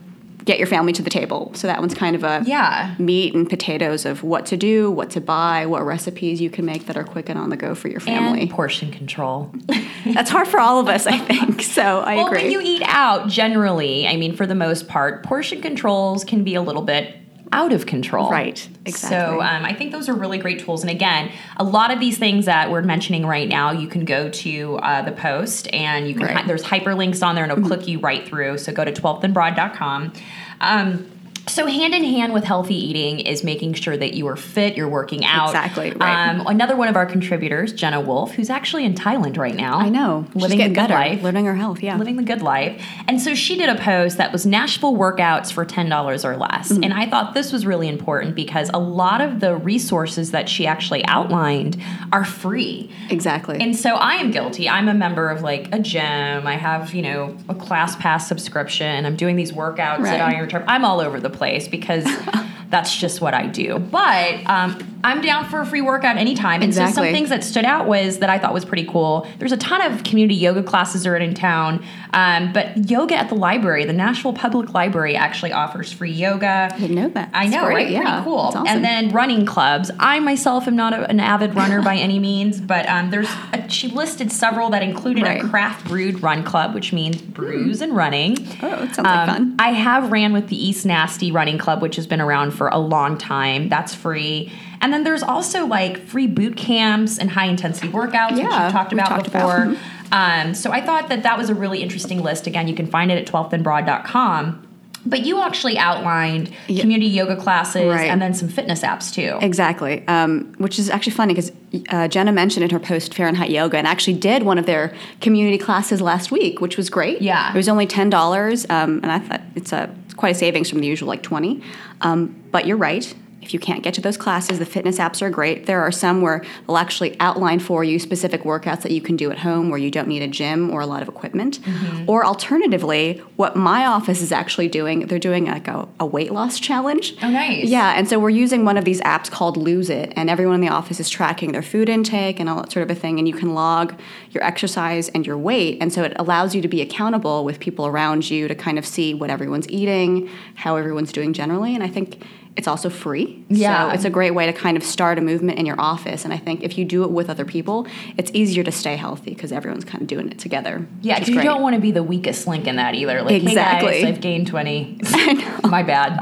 get 0.46 0.58
your 0.58 0.68
family 0.68 0.94
to 0.94 1.02
the 1.02 1.10
table. 1.10 1.52
So 1.54 1.68
that 1.68 1.80
one's 1.80 1.94
kind 1.94 2.16
of 2.16 2.24
a 2.24 2.42
Yeah. 2.46 2.96
meat 2.98 3.34
and 3.36 3.50
potatoes 3.50 4.06
of 4.06 4.24
what 4.24 4.46
to 4.48 4.58
do, 4.58 4.90
what 4.90 5.10
to 5.12 5.22
buy, 5.22 5.66
what 5.66 5.86
recipes 5.86 6.42
you 6.42 6.50
can 6.50 6.66
make 6.66 6.86
that 6.88 6.98
are 6.98 7.04
quick 7.04 7.30
and 7.30 7.38
on 7.38 7.50
the 7.50 7.58
go 7.58 7.76
for 7.76 7.88
your 7.88 8.00
family. 8.00 8.42
And 8.42 8.50
portion 8.50 8.92
control. 8.92 9.52
That's 10.06 10.30
hard 10.30 10.48
for 10.48 10.60
all 10.60 10.80
of 10.80 10.88
us, 10.88 11.06
I 11.08 11.18
think. 11.18 11.62
So 11.62 12.00
I 12.02 12.14
agree. 12.14 12.16
well, 12.16 12.28
agree. 12.28 12.42
when 12.44 12.52
you 12.52 12.62
eat 12.62 12.82
out, 12.86 13.28
generally, 13.30 14.08
I 14.08 14.16
mean, 14.18 14.36
for 14.36 14.46
the 14.48 14.56
most 14.56 14.88
part, 14.88 15.24
portion 15.24 15.62
controls 15.62 16.24
can 16.24 16.44
be 16.44 16.56
a 16.56 16.62
little 16.62 16.82
bit 16.82 17.16
out 17.52 17.74
of 17.74 17.86
control. 17.86 18.30
Right, 18.30 18.68
exactly. 18.86 19.10
So 19.18 19.42
um, 19.42 19.66
I 19.66 19.74
think 19.74 19.92
those 19.92 20.08
are 20.10 20.14
really 20.14 20.38
great 20.38 20.60
tools. 20.60 20.82
And 20.82 20.90
again, 20.92 21.32
a 21.58 21.64
lot 21.64 21.92
of 21.92 22.00
these 22.00 22.18
things 22.18 22.46
that 22.46 22.70
we're 22.70 22.82
mentioning 22.82 23.26
right 23.26 23.48
now, 23.48 23.72
you 23.72 23.88
can 23.88 24.06
go 24.06 24.30
to 24.30 24.78
uh, 24.78 25.02
the 25.02 25.12
post 25.12 25.68
and 25.74 26.08
you 26.08 26.16
can 26.16 26.28
Right. 26.28 26.48
there's 26.48 26.64
hyperlinks 26.64 27.26
on 27.26 27.36
there 27.36 27.44
and 27.44 27.52
it'll 27.52 27.66
click 27.66 27.88
you 27.88 28.00
right 28.00 28.28
through. 28.28 28.58
So 28.60 28.72
go 28.72 28.86
to 28.86 28.92
12thandbroad.com. 28.92 30.14
Um, 30.62 31.10
so 31.50 31.66
hand 31.66 31.94
in 31.94 32.04
hand 32.04 32.34
with 32.34 32.44
healthy 32.44 32.76
eating 32.76 33.20
is 33.20 33.44
making 33.44 33.74
sure 33.74 33.98
that 33.98 34.14
you 34.14 34.28
are 34.28 34.36
fit, 34.36 34.76
you're 34.78 34.88
working 34.90 35.26
out. 35.26 35.50
Exactly, 35.50 35.92
right. 35.92 36.30
Um, 36.30 36.48
another 36.48 36.76
one 36.76 36.88
of 36.88 36.96
our 36.96 37.06
contributors, 37.06 37.74
Jenna 37.74 38.00
Wolf, 38.00 38.32
who's 38.34 38.50
actually 38.50 38.86
in 38.86 38.94
Thailand 38.96 39.38
right 39.38 39.56
now. 39.56 39.78
I 39.80 39.90
know. 39.90 40.26
She's 40.34 40.42
living 40.44 40.58
the 40.60 40.66
good 40.68 40.76
better, 40.76 40.94
life. 40.94 41.22
living 41.24 41.46
her 41.46 41.56
health. 41.56 41.82
Yeah. 41.82 41.98
living 41.98 42.16
the 42.16 42.24
good 42.24 42.42
life. 42.42 42.82
And 43.08 43.20
so 43.22 43.34
she 43.36 43.58
did 43.58 43.70
a 43.70 43.76
post 43.82 44.18
that 44.18 44.32
was 44.32 44.46
Nashville 44.46 44.96
workouts 44.96 45.52
for 45.52 45.66
$10 45.66 46.24
or 46.26 46.38
less. 46.38 46.72
Mm-hmm. 46.72 46.84
And 46.84 46.94
I 46.94 47.10
thought 47.10 47.34
this 47.34 47.52
was 47.52 47.66
really 47.66 47.88
important 47.88 48.36
because 48.36 48.70
a 48.74 48.80
lot 48.80 49.22
of 49.22 49.40
the 49.40 49.56
resources 49.56 50.32
that 50.32 50.48
she 50.48 50.68
actually 50.68 51.04
outlined 51.06 51.82
are 52.12 52.26
free. 52.26 52.90
Exactly. 53.10 53.60
And 53.60 53.76
so 53.76 53.96
I 53.96 54.16
am 54.16 54.32
guilty. 54.32 54.70
I'm 54.70 54.88
a 54.88 54.94
member 54.94 55.30
of 55.30 55.42
like 55.42 55.74
a 55.74 55.80
gym. 55.80 56.46
I 56.48 56.56
have, 56.56 56.94
you 56.94 57.02
know, 57.02 57.36
a 57.50 57.56
class 57.56 57.96
pass 57.96 58.28
subscription. 58.28 59.06
I'm 59.06 59.16
doing 59.16 59.36
these 59.36 59.52
workouts 59.52 60.00
Right. 60.00 60.20
at 60.20 60.22
Iron 60.36 60.48
Turf. 60.48 60.64
I'm 60.68 60.86
all 60.86 61.00
over 61.00 61.20
the 61.20 61.30
place 61.30 61.39
because 61.68 62.06
that's 62.70 62.96
just 62.96 63.22
what 63.22 63.34
I 63.34 63.48
do. 63.48 63.80
But 63.80 64.46
um, 64.48 64.99
I'm 65.04 65.22
down 65.22 65.46
for 65.50 65.62
a 65.62 65.66
free 65.66 65.82
workout 65.82 66.18
anytime. 66.18 66.62
And 66.62 66.74
so 66.74 66.86
some 66.88 67.04
things 67.06 67.30
that 67.30 67.44
stood 67.44 67.66
out 67.66 67.88
was 67.88 68.20
that 68.20 68.30
I 68.30 68.38
thought 68.38 68.54
was 68.54 68.66
pretty 68.66 68.86
cool. 68.86 69.28
There's 69.40 69.52
a 69.52 69.58
ton 69.58 69.82
of 69.82 70.04
community 70.04 70.36
yoga 70.36 70.64
classes 70.64 71.06
are 71.08 71.16
in 71.16 71.34
town, 71.34 71.84
um, 72.14 72.52
but 72.54 72.90
yoga 72.90 73.16
at 73.16 73.30
the 73.30 73.36
library, 73.36 73.86
the 73.86 73.94
Nashville 73.94 74.34
Public 74.34 74.74
Library, 74.74 75.16
actually 75.16 75.52
offers 75.54 75.92
free 75.92 76.12
yoga. 76.12 76.70
I 76.74 76.78
didn't 76.80 76.96
know 76.96 77.10
that. 77.10 77.30
I 77.34 77.48
know, 77.48 77.66
great, 77.66 77.74
right? 77.76 77.90
Yeah. 77.90 78.02
Pretty 78.12 78.24
cool. 78.26 78.38
Awesome. 78.40 78.68
And 78.68 78.84
then 78.84 79.10
running 79.12 79.46
clubs. 79.46 79.92
I 80.00 80.20
myself 80.20 80.68
am 80.68 80.76
not 80.76 80.94
a, 80.94 81.10
an 81.10 81.20
avid 81.20 81.56
runner 81.56 81.82
by 81.82 81.96
any 81.96 82.20
means, 82.20 82.60
but 82.60 82.88
um, 82.90 83.10
there's 83.12 83.30
a, 83.54 83.70
she 83.70 83.88
listed 83.90 84.32
several 84.32 84.70
that 84.72 84.82
included 84.84 85.24
Right. 85.24 85.44
a 85.44 85.48
craft 85.48 85.88
brewed 85.88 86.22
run 86.24 86.44
club, 86.44 86.74
which 86.74 86.92
means 86.94 87.22
brews 87.22 87.82
and 87.82 87.96
running. 87.96 88.38
Oh, 88.62 88.70
that 88.70 88.96
sounds 88.96 88.98
like 89.00 89.08
Um, 89.08 89.28
fun. 89.30 89.56
I 89.60 89.72
have 89.74 90.12
ran 90.12 90.34
with 90.34 90.48
the 90.48 90.56
East 90.68 90.86
Nasty 90.86 91.32
Running 91.32 91.58
Club, 91.58 91.82
which 91.82 91.96
has 91.96 92.08
been 92.08 92.22
around 92.22 92.52
for 92.52 92.68
a 92.70 92.78
long 92.80 93.18
time. 93.18 93.70
That's 93.70 93.94
free. 93.94 94.52
And 94.82 94.94
then 94.94 95.04
there's 95.04 95.24
also 95.24 95.66
like 95.66 95.98
free 96.00 96.28
boot 96.28 96.56
camps 96.56 97.18
and 97.18 97.30
high 97.32 97.46
intensity 97.48 97.90
workouts, 97.90 98.32
which 98.32 98.42
Yeah, 98.44 98.64
we've 98.66 98.72
talked 98.72 98.94
about 98.94 99.08
talked 99.10 99.28
about. 99.28 99.68
before. 99.70 99.84
Um, 100.12 100.54
so 100.56 100.72
I 100.72 100.82
thought 100.82 101.10
that 101.10 101.24
that 101.24 101.38
was 101.38 101.50
a 101.50 101.56
really 101.56 101.82
interesting 101.84 102.24
list. 102.24 102.48
Again, 102.48 102.68
you 102.68 102.74
can 102.76 102.88
find 102.88 103.12
it 103.12 103.18
at 103.18 103.28
12thandbroad.com. 103.32 104.66
But 105.06 105.26
you 105.26 105.40
actually 105.42 105.78
outlined 105.78 106.52
Yeah. 106.68 106.82
community 106.82 107.10
yoga 107.10 107.38
classes 107.38 107.86
Right. 107.86 108.10
and 108.10 108.22
then 108.22 108.34
some 108.34 108.50
fitness 108.50 108.82
apps 108.82 109.14
too. 109.14 109.38
Exactly, 109.42 110.04
um, 110.10 110.54
which 110.58 110.78
is 110.78 110.90
actually 110.90 111.14
funny 111.14 111.34
because 111.34 111.54
uh, 111.90 112.10
Jenna 112.10 112.34
mentioned 112.34 112.66
in 112.66 112.70
her 112.72 112.80
post 112.80 113.14
Fahrenheit 113.14 113.50
Yoga 113.50 113.78
and 113.78 113.88
actually 113.88 114.16
did 114.16 114.44
one 114.44 114.58
of 114.58 114.66
their 114.66 114.94
community 115.22 115.58
classes 115.58 116.02
last 116.02 116.32
week, 116.34 116.60
which 116.60 116.76
was 116.76 116.90
great. 116.90 117.22
Yeah. 117.22 117.50
it 117.54 117.56
was 117.56 117.70
only 117.70 117.88
ten 117.88 118.10
dollars, 118.10 118.66
um, 118.70 119.00
and 119.02 119.10
I 119.10 119.20
thought 119.20 119.42
it's 119.56 119.72
a 119.72 119.90
it's 120.04 120.14
quite 120.16 120.32
a 120.36 120.38
savings 120.38 120.70
from 120.70 120.80
the 120.82 120.88
usual 120.88 121.08
like 121.08 121.24
twenty. 121.24 121.62
Um, 122.02 122.36
but 122.52 122.68
you're 122.68 122.76
right. 122.78 123.12
If 123.42 123.54
you 123.54 123.60
can't 123.60 123.84
get 123.84 123.94
to 123.96 124.02
those 124.02 124.18
classes, 124.18 124.60
the 124.60 124.66
fitness 124.66 124.98
apps 124.98 125.22
are 125.22 125.30
great. 125.30 125.66
There 125.66 125.82
are 125.82 125.92
some 125.92 126.22
where 126.22 126.44
they'll 126.68 126.78
actually 126.78 127.16
outline 127.20 127.60
for 127.60 127.84
you 127.84 127.98
specific 127.98 128.44
workouts 128.44 128.82
that 128.82 128.92
you 128.92 129.02
can 129.02 129.16
do 129.16 129.32
at 129.32 129.40
home 129.40 129.70
where 129.70 129.80
you 129.80 129.90
don't 129.90 130.08
need 130.08 130.22
a 130.22 130.28
gym 130.28 130.70
or 130.70 130.82
a 130.82 130.86
lot 130.86 131.02
of 131.02 131.08
equipment. 131.08 131.60
Mm-hmm. 131.62 132.10
Or 132.10 132.26
alternatively, 132.26 133.20
what 133.38 133.56
my 133.56 133.86
office 133.86 134.22
is 134.22 134.32
actually 134.32 134.68
doing, 134.68 135.08
they're 135.08 135.20
doing 135.20 135.46
like 135.46 135.68
a, 135.68 135.88
a 136.00 136.06
weight 136.06 136.32
loss 136.32 136.60
challenge. 136.60 137.16
Oh, 137.24 137.30
nice. 137.30 137.66
Yeah, 137.66 137.94
and 137.98 138.10
so 138.10 138.20
we're 138.20 138.30
using 138.30 138.66
one 138.66 138.78
of 138.78 138.84
these 138.84 139.00
apps 139.02 139.32
called 139.32 139.56
Lose 139.56 139.90
It, 139.90 140.12
and 140.16 140.30
everyone 140.30 140.56
in 140.56 140.62
the 140.62 140.70
office 140.70 141.00
is 141.00 141.10
tracking 141.10 141.54
their 141.54 141.64
food 141.64 141.88
intake 141.88 142.40
and 142.40 142.50
all 142.50 142.58
that 142.62 142.72
sort 142.72 142.84
of 142.84 142.96
a 142.96 143.00
thing, 143.00 143.20
and 143.20 143.28
you 143.28 143.34
can 143.34 143.54
log 143.54 144.00
your 144.32 144.44
exercise 144.44 145.10
and 145.10 145.26
your 145.26 145.38
weight, 145.38 145.78
and 145.80 145.94
so 145.94 146.04
it 146.04 146.14
allows 146.18 146.54
you 146.54 146.62
to 146.62 146.68
be 146.68 146.82
accountable 146.82 147.46
with 147.46 147.60
people 147.60 147.88
around 147.88 148.30
you 148.30 148.48
to 148.48 148.56
kind 148.56 148.78
of 148.78 148.86
see 148.86 149.14
what 149.14 149.30
everyone's 149.30 149.68
eating, 149.70 150.30
how 150.56 150.76
everyone's 150.76 151.12
doing 151.12 151.32
generally, 151.34 151.74
and 151.74 151.84
I 151.84 151.88
think 151.88 152.22
it's 152.58 152.68
also 152.68 152.90
free. 152.90 153.44
Yeah. 153.50 153.90
So 153.90 153.96
it's 153.96 154.06
a 154.06 154.10
great 154.10 154.32
way 154.32 154.46
to 154.46 154.54
kind 154.54 154.76
of 154.76 154.84
start 154.84 155.18
a 155.18 155.22
movement 155.22 155.60
in 155.60 155.66
your 155.66 155.80
office, 155.80 156.26
and 156.26 156.34
I 156.34 156.38
think 156.38 156.64
if 156.64 156.78
you 156.78 156.86
do 156.86 157.04
it 157.04 157.12
with 157.12 157.30
other 157.30 157.46
people, 157.46 157.88
it's 158.18 158.32
easier 158.34 158.64
to 158.64 158.72
stay 158.72 158.96
healthy 158.96 159.34
because 159.34 159.52
everyone's 159.52 159.86
kind 159.86 160.02
of 160.02 160.08
doing 160.08 160.30
it 160.30 160.40
together. 160.40 160.86
Yeah, 161.02 161.16
because 161.16 161.30
you 161.30 161.36
great. 161.36 161.46
don't 161.46 161.62
want 161.62 161.76
to 161.76 161.82
be 161.82 161.92
the 161.92 162.04
weakest 162.04 162.48
link 162.48 162.68
in 162.68 162.76
that 162.78 162.96
either. 162.96 163.22
Like, 163.22 163.42
Exactly. 163.42 163.94
hey 163.94 164.02
guys, 164.04 164.16
I've 164.16 164.22
gained 164.22 164.48
20. 164.48 165.00
My 165.70 165.84
bad. 165.84 166.20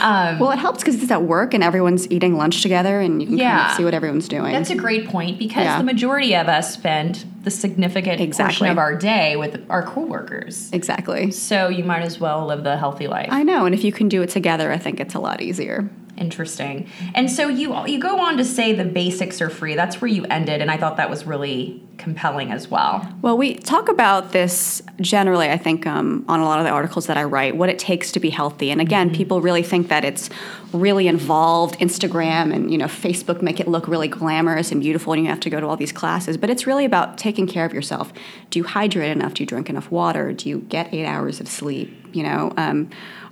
Um, 0.00 0.38
Well, 0.38 0.50
it 0.50 0.58
helps 0.58 0.80
because 0.80 1.02
it's 1.02 1.10
at 1.10 1.22
work 1.22 1.54
and 1.54 1.62
everyone's 1.62 2.10
eating 2.10 2.36
lunch 2.36 2.62
together, 2.62 3.00
and 3.00 3.20
you 3.22 3.28
can 3.28 3.38
kind 3.38 3.70
of 3.70 3.76
see 3.76 3.84
what 3.84 3.94
everyone's 3.94 4.28
doing. 4.28 4.52
That's 4.52 4.70
a 4.70 4.74
great 4.74 5.06
point 5.08 5.38
because 5.38 5.64
Yeah. 5.64 5.78
the 5.78 5.84
majority 5.84 6.34
of 6.34 6.48
us 6.48 6.72
spend 6.72 7.24
the 7.42 7.50
significant 7.50 8.18
portion 8.36 8.66
of 8.66 8.78
our 8.78 8.94
day 8.94 9.36
with 9.36 9.60
our 9.70 9.82
coworkers. 9.82 10.68
exactly. 10.72 11.30
So 11.30 11.68
you 11.68 11.84
might 11.84 12.02
as 12.02 12.20
well 12.20 12.46
live 12.46 12.64
the 12.64 12.76
healthy 12.76 13.06
life. 13.06 13.28
I 13.30 13.42
know, 13.42 13.64
and 13.66 13.74
if 13.74 13.84
you 13.84 13.92
can 13.92 14.08
do 14.08 14.22
it 14.22 14.28
together, 14.30 14.72
I 14.72 14.78
think 14.78 15.00
it's 15.00 15.14
a 15.14 15.20
lot 15.20 15.40
easier. 15.40 15.88
Interesting. 16.20 16.86
And 17.14 17.30
so 17.30 17.48
you 17.48 17.74
you 17.86 17.98
go 17.98 18.20
on 18.20 18.36
to 18.36 18.44
say 18.44 18.74
the 18.74 18.84
basics 18.84 19.40
are 19.40 19.48
free. 19.48 19.74
That's 19.74 20.02
where 20.02 20.08
you 20.08 20.26
ended, 20.26 20.60
and 20.60 20.70
I 20.70 20.76
thought 20.76 20.98
that 20.98 21.08
was 21.08 21.24
really 21.24 21.82
compelling 21.96 22.52
as 22.52 22.68
well. 22.68 23.08
Well, 23.22 23.38
we 23.38 23.54
talk 23.54 23.88
about 23.88 24.32
this 24.32 24.82
generally, 25.00 25.48
I 25.48 25.56
think, 25.56 25.86
um, 25.86 26.26
on 26.28 26.40
a 26.40 26.44
lot 26.44 26.58
of 26.58 26.66
the 26.66 26.70
articles 26.70 27.06
that 27.06 27.16
I 27.16 27.24
write, 27.24 27.56
what 27.56 27.70
it 27.70 27.78
takes 27.78 28.12
to 28.12 28.20
be 28.20 28.28
healthy. 28.28 28.70
And 28.70 28.82
again, 28.82 29.10
people 29.14 29.40
really 29.40 29.62
think 29.62 29.88
that 29.88 30.04
it's 30.04 30.28
really 30.72 31.08
involved. 31.08 31.78
Instagram 31.80 32.54
and 32.54 32.70
you 32.70 32.76
know 32.76 32.84
Facebook 32.84 33.40
make 33.40 33.58
it 33.58 33.66
look 33.66 33.88
really 33.88 34.08
glamorous 34.08 34.70
and 34.70 34.82
beautiful, 34.82 35.14
and 35.14 35.22
you 35.22 35.30
have 35.30 35.40
to 35.40 35.48
go 35.48 35.58
to 35.58 35.66
all 35.66 35.78
these 35.78 35.92
classes. 35.92 36.36
But 36.36 36.50
it's 36.50 36.66
really 36.66 36.84
about 36.84 37.16
taking 37.16 37.46
care 37.46 37.64
of 37.64 37.72
yourself. 37.72 38.12
Do 38.50 38.58
you 38.58 38.64
hydrate 38.64 39.10
enough? 39.10 39.32
Do 39.32 39.42
you 39.42 39.46
drink 39.46 39.70
enough 39.70 39.90
water? 39.90 40.34
Do 40.34 40.50
you 40.50 40.58
get 40.68 40.92
eight 40.92 41.06
hours 41.06 41.40
of 41.40 41.48
sleep? 41.48 41.96
You 42.12 42.24
know, 42.24 42.52
um, 42.58 42.90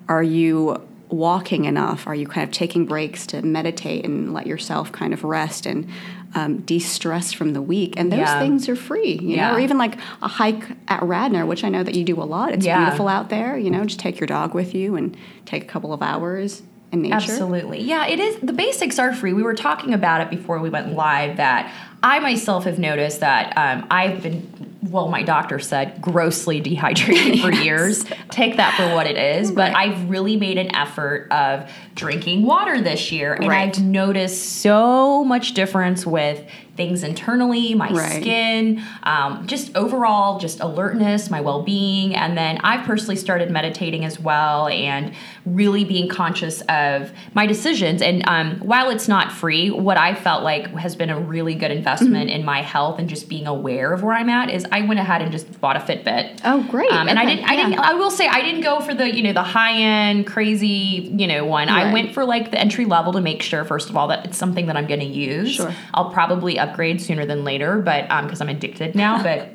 are 0.08 0.22
you 0.22 0.88
walking 1.10 1.64
enough? 1.64 2.06
Are 2.06 2.14
you 2.14 2.26
kind 2.26 2.46
of 2.46 2.52
taking 2.52 2.84
breaks 2.86 3.26
to 3.28 3.42
meditate 3.42 4.04
and 4.04 4.32
let 4.34 4.46
yourself 4.46 4.92
kind 4.92 5.12
of 5.12 5.24
rest 5.24 5.66
and 5.66 5.88
um, 6.34 6.58
de-stress 6.58 7.32
from 7.32 7.52
the 7.54 7.62
week? 7.62 7.94
And 7.96 8.12
those 8.12 8.18
Yeah. 8.20 8.38
things 8.38 8.68
are 8.68 8.76
free, 8.76 9.18
you 9.22 9.36
Yeah. 9.36 9.48
know, 9.50 9.56
or 9.56 9.60
even 9.60 9.78
like 9.78 9.96
a 10.22 10.28
hike 10.28 10.64
at 10.88 11.02
Radnor, 11.02 11.46
which 11.46 11.64
I 11.64 11.68
know 11.70 11.82
that 11.82 11.94
you 11.94 12.04
do 12.04 12.20
a 12.20 12.24
lot. 12.24 12.52
It's 12.52 12.66
Yeah. 12.66 12.78
beautiful 12.84 13.08
out 13.08 13.30
there, 13.30 13.56
you 13.56 13.70
know, 13.70 13.84
just 13.84 13.98
take 14.00 14.20
your 14.20 14.26
dog 14.26 14.54
with 14.54 14.74
you 14.74 14.96
and 14.96 15.16
take 15.46 15.62
a 15.62 15.66
couple 15.66 15.92
of 15.92 16.02
hours 16.02 16.62
in 16.92 17.02
nature. 17.02 17.14
Absolutely. 17.16 17.82
Yeah, 17.82 18.06
it 18.06 18.18
is. 18.18 18.36
The 18.42 18.52
basics 18.52 18.98
are 18.98 19.12
free. 19.12 19.32
We 19.34 19.42
were 19.42 19.54
talking 19.54 19.92
about 19.94 20.20
it 20.22 20.30
before 20.30 20.58
we 20.58 20.70
went 20.70 20.94
live 20.94 21.36
that 21.36 21.70
I 22.02 22.18
myself 22.20 22.64
have 22.64 22.78
noticed 22.78 23.20
that 23.20 23.52
um, 23.58 23.86
I've 23.90 24.22
been, 24.22 24.48
well, 24.90 25.08
my 25.08 25.22
doctor 25.22 25.58
said 25.58 26.00
grossly 26.00 26.60
dehydrated 26.60 27.40
for 27.40 27.52
years. 27.62 28.04
Take 28.30 28.56
that 28.56 28.74
for 28.76 28.94
what 28.94 29.06
it 29.06 29.16
is. 29.16 29.50
But 29.52 29.72
Right. 29.72 29.88
I've 29.90 30.08
really 30.10 30.36
made 30.36 30.58
an 30.58 30.74
effort 30.74 31.30
of 31.30 31.70
drinking 31.94 32.42
water 32.44 32.80
this 32.80 33.12
year. 33.12 33.34
And 33.34 33.48
Right. 33.48 33.74
I've 33.76 33.82
noticed 33.82 34.60
so 34.60 35.24
much 35.24 35.52
difference 35.54 36.06
with 36.06 36.44
things 36.78 37.02
internally, 37.02 37.74
my 37.74 37.90
Right. 37.90 38.22
skin, 38.22 38.80
um, 39.02 39.46
just 39.48 39.76
overall, 39.76 40.38
just 40.38 40.60
alertness, 40.60 41.28
my 41.28 41.40
well 41.40 41.62
being. 41.62 42.14
And 42.14 42.38
then 42.38 42.58
I've 42.62 42.86
personally 42.86 43.16
started 43.16 43.50
meditating 43.50 44.04
as 44.04 44.18
well 44.20 44.68
and 44.68 45.12
really 45.44 45.84
being 45.84 46.08
conscious 46.08 46.60
of 46.68 47.10
my 47.34 47.46
decisions. 47.46 48.00
And 48.00 48.22
um, 48.28 48.60
while 48.60 48.90
it's 48.90 49.08
not 49.08 49.32
free, 49.32 49.70
what 49.70 49.96
I 49.98 50.14
felt 50.14 50.44
like 50.44 50.68
has 50.76 50.94
been 50.94 51.10
a 51.10 51.18
really 51.18 51.54
good 51.56 51.72
investment 51.72 52.30
in 52.30 52.44
my 52.44 52.62
health 52.62 53.00
and 53.00 53.08
just 53.08 53.28
being 53.28 53.48
aware 53.48 53.92
of 53.92 54.04
where 54.04 54.14
I'm 54.14 54.30
at 54.30 54.48
is 54.48 54.64
I 54.70 54.82
went 54.82 55.00
ahead 55.00 55.20
and 55.20 55.32
just 55.32 55.60
bought 55.60 55.74
a 55.76 55.80
Fitbit. 55.80 56.40
Oh, 56.44 56.62
great. 56.70 56.92
Um, 56.92 57.08
and 57.08 57.18
I 57.18 57.24
didn't. 57.24 57.44
I 57.50 57.56
didn't. 57.56 57.78
I 57.80 57.94
will 57.94 58.12
say 58.12 58.28
I 58.28 58.40
didn't 58.42 58.60
go 58.60 58.78
for 58.80 58.94
the 58.94 59.12
you 59.12 59.24
know 59.24 59.32
the 59.32 59.42
high 59.42 59.72
end 59.80 60.28
crazy 60.28 61.10
you 61.18 61.26
know 61.26 61.44
one. 61.44 61.68
I 61.68 61.92
went 61.92 62.14
for 62.14 62.24
like 62.24 62.52
the 62.52 62.60
entry 62.60 62.84
level 62.84 63.12
to 63.14 63.20
make 63.20 63.42
sure 63.42 63.64
first 63.64 63.90
of 63.90 63.96
all 63.96 64.06
that 64.08 64.24
it's 64.24 64.38
something 64.38 64.66
that 64.66 64.76
I'm 64.76 64.86
going 64.86 65.00
to 65.00 65.06
use. 65.06 65.50
Sure. 65.54 65.74
I'll 65.92 66.10
probably 66.12 66.56
upgrade 66.68 67.00
sooner 67.00 67.26
than 67.26 67.44
later, 67.44 67.78
but 67.78 68.08
because 68.22 68.40
I'm 68.40 68.48
addicted 68.48 68.94
now. 68.94 69.22
but 69.22 69.50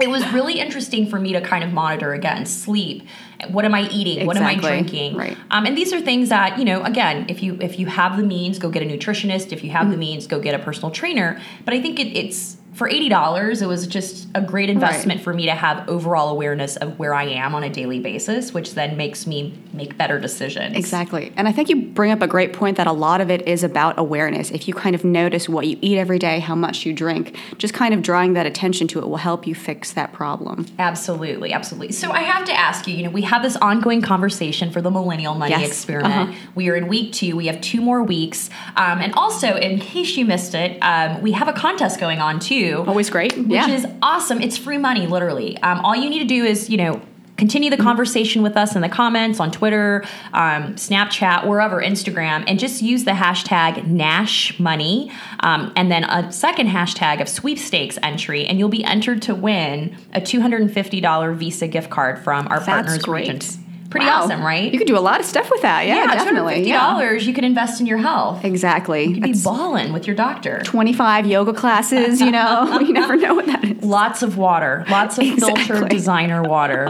it 0.00 0.08
was 0.08 0.26
really 0.32 0.60
interesting 0.60 1.08
for 1.08 1.18
me 1.18 1.32
to 1.32 1.40
kind 1.40 1.64
of 1.64 1.72
monitor 1.72 2.12
again 2.12 2.46
sleep. 2.46 3.06
What 3.50 3.64
am 3.64 3.74
I 3.74 3.88
eating? 3.88 4.26
What 4.26 4.36
am 4.36 4.44
I 4.44 4.54
drinking? 4.54 5.16
Right. 5.16 5.36
Um, 5.50 5.66
and 5.66 5.76
these 5.76 5.92
are 5.92 6.00
things 6.00 6.28
that 6.28 6.58
you 6.58 6.64
know. 6.64 6.82
Again, 6.82 7.26
if 7.28 7.42
you 7.42 7.58
if 7.60 7.78
you 7.78 7.86
have 7.86 8.16
the 8.16 8.22
means, 8.22 8.58
go 8.58 8.70
get 8.70 8.82
a 8.82 8.86
nutritionist. 8.86 9.52
If 9.52 9.64
you 9.64 9.70
have 9.70 9.86
the 9.86 9.92
Mm-hmm. 9.92 10.00
means, 10.00 10.26
go 10.26 10.38
get 10.38 10.54
a 10.54 10.58
personal 10.58 10.90
trainer. 10.90 11.40
But 11.64 11.74
I 11.74 11.80
think 11.80 11.98
it, 11.98 12.16
it's 12.16 12.56
for 12.78 12.88
eighty 12.88 13.08
dollars. 13.08 13.60
It 13.60 13.66
was 13.66 13.86
just 13.86 14.28
a 14.34 14.40
great 14.40 14.70
investment 14.70 15.20
for 15.20 15.34
me 15.34 15.46
to 15.46 15.52
have 15.52 15.88
overall 15.88 16.30
awareness 16.30 16.76
of 16.76 16.98
where 16.98 17.12
I 17.12 17.24
am 17.24 17.54
on 17.54 17.64
a 17.64 17.68
daily 17.68 17.98
basis, 17.98 18.54
which 18.54 18.74
then 18.74 18.96
makes 18.96 19.26
me 19.26 19.58
make 19.72 19.98
better 19.98 20.20
decisions. 20.20 20.76
Exactly. 20.76 21.32
And 21.36 21.48
I 21.48 21.52
think 21.52 21.68
you 21.68 21.76
bring 21.82 22.12
up 22.12 22.22
a 22.22 22.28
great 22.28 22.52
point 22.52 22.76
that 22.76 22.86
a 22.86 22.92
lot 22.92 23.20
of 23.20 23.30
it 23.30 23.46
is 23.48 23.64
about 23.64 23.98
awareness. 23.98 24.52
If 24.52 24.68
you 24.68 24.74
kind 24.74 24.94
of 24.94 25.04
notice 25.04 25.48
what 25.48 25.66
you 25.66 25.76
eat 25.80 25.98
every 25.98 26.20
day, 26.20 26.38
how 26.38 26.54
much 26.54 26.86
you 26.86 26.92
drink, 26.92 27.36
just 27.58 27.74
kind 27.74 27.92
of 27.92 28.02
drawing 28.02 28.34
that 28.34 28.46
attention 28.46 28.86
to 28.88 29.00
it 29.00 29.08
will 29.08 29.16
help 29.16 29.46
you 29.46 29.54
fix 29.54 29.92
that 29.92 30.12
problem. 30.12 30.66
Absolutely, 30.78 31.52
absolutely. 31.52 31.92
So 31.92 32.12
I 32.12 32.20
have 32.20 32.44
to 32.44 32.52
ask 32.52 32.86
you, 32.86 32.94
you 32.94 33.02
know, 33.02 33.10
we 33.10 33.22
have 33.22 33.42
this 33.42 33.56
ongoing 33.56 34.02
conversation 34.02 34.70
for 34.70 34.80
the 34.80 34.90
Millennial 34.90 35.34
Money 35.34 35.50
Yes, 35.50 35.68
Experiment. 35.68 36.30
uh-huh. 36.30 36.48
We 36.54 36.68
are 36.68 36.76
in 36.76 36.86
week 36.86 37.12
two. 37.12 37.36
We 37.36 37.46
have 37.46 37.60
two 37.60 37.80
more 37.80 38.04
weeks. 38.04 38.50
Um, 38.76 39.00
and 39.00 39.12
also, 39.14 39.56
in 39.56 39.80
case 39.80 40.16
you 40.16 40.24
missed 40.24 40.54
it, 40.54 40.78
um, 40.80 41.20
we 41.22 41.32
have 41.32 41.48
a 41.48 41.52
contest 41.52 41.98
going 41.98 42.20
on 42.20 42.38
too. 42.38 42.67
Always 42.76 43.10
great. 43.10 43.36
Which 43.36 43.48
yeah. 43.48 43.68
is 43.68 43.86
awesome. 44.02 44.40
It's 44.40 44.56
free 44.56 44.78
money, 44.78 45.06
literally. 45.06 45.58
Um, 45.58 45.80
all 45.84 45.96
you 45.96 46.08
need 46.10 46.20
to 46.20 46.24
do 46.26 46.44
is, 46.44 46.68
you 46.70 46.76
know, 46.76 47.00
continue 47.38 47.70
the 47.70 47.76
conversation 47.76 48.42
with 48.42 48.56
us 48.56 48.74
in 48.74 48.82
the 48.82 48.88
comments 48.88 49.40
on 49.40 49.50
Twitter, 49.50 50.04
um, 50.34 50.74
Snapchat, 50.74 51.46
wherever, 51.46 51.80
Instagram, 51.80 52.44
and 52.46 52.58
just 52.58 52.82
use 52.82 53.04
the 53.04 53.12
hashtag 53.12 53.86
Nash 53.86 54.58
Money 54.58 55.10
um, 55.40 55.72
and 55.76 55.90
then 55.90 56.04
a 56.04 56.30
second 56.32 56.68
hashtag 56.68 57.20
of 57.22 57.28
sweepstakes 57.28 57.96
entry, 58.02 58.44
and 58.44 58.58
you'll 58.58 58.68
be 58.68 58.84
entered 58.84 59.22
to 59.22 59.34
win 59.34 59.96
a 60.12 60.20
$250 60.20 61.36
Visa 61.36 61.68
gift 61.68 61.90
card 61.90 62.18
from 62.18 62.48
our 62.48 62.58
That's 62.58 62.68
partners 62.68 62.98
great. 62.98 63.28
Regions. 63.28 63.58
Pretty 63.90 64.04
Wow. 64.06 64.24
awesome, 64.24 64.42
right? 64.42 64.70
You 64.70 64.78
could 64.78 64.86
do 64.86 64.98
a 64.98 65.00
lot 65.00 65.18
of 65.18 65.24
stuff 65.26 65.50
with 65.50 65.62
that. 65.62 65.86
Yeah, 65.86 66.04
yeah 66.04 66.14
definitely. 66.14 66.64
$250 66.64 66.66
Yeah. 66.66 67.12
you 67.26 67.32
could 67.32 67.44
invest 67.44 67.80
in 67.80 67.86
your 67.86 67.98
health. 67.98 68.44
Exactly. 68.44 69.04
You'd 69.06 69.22
be 69.22 69.32
That's 69.32 69.42
balling 69.42 69.92
with 69.92 70.06
your 70.06 70.14
doctor. 70.14 70.60
25 70.64 71.26
yoga 71.26 71.54
classes, 71.54 72.20
you 72.20 72.30
know, 72.30 72.78
you 72.80 72.92
never 72.92 73.16
know 73.16 73.34
what 73.34 73.46
that 73.46 73.64
is. 73.64 73.82
Lots 73.82 74.22
of 74.22 74.36
water, 74.36 74.84
lots 74.90 75.16
of 75.18 75.26
filtered 75.38 75.88
designer 75.98 76.42
water. 76.42 76.88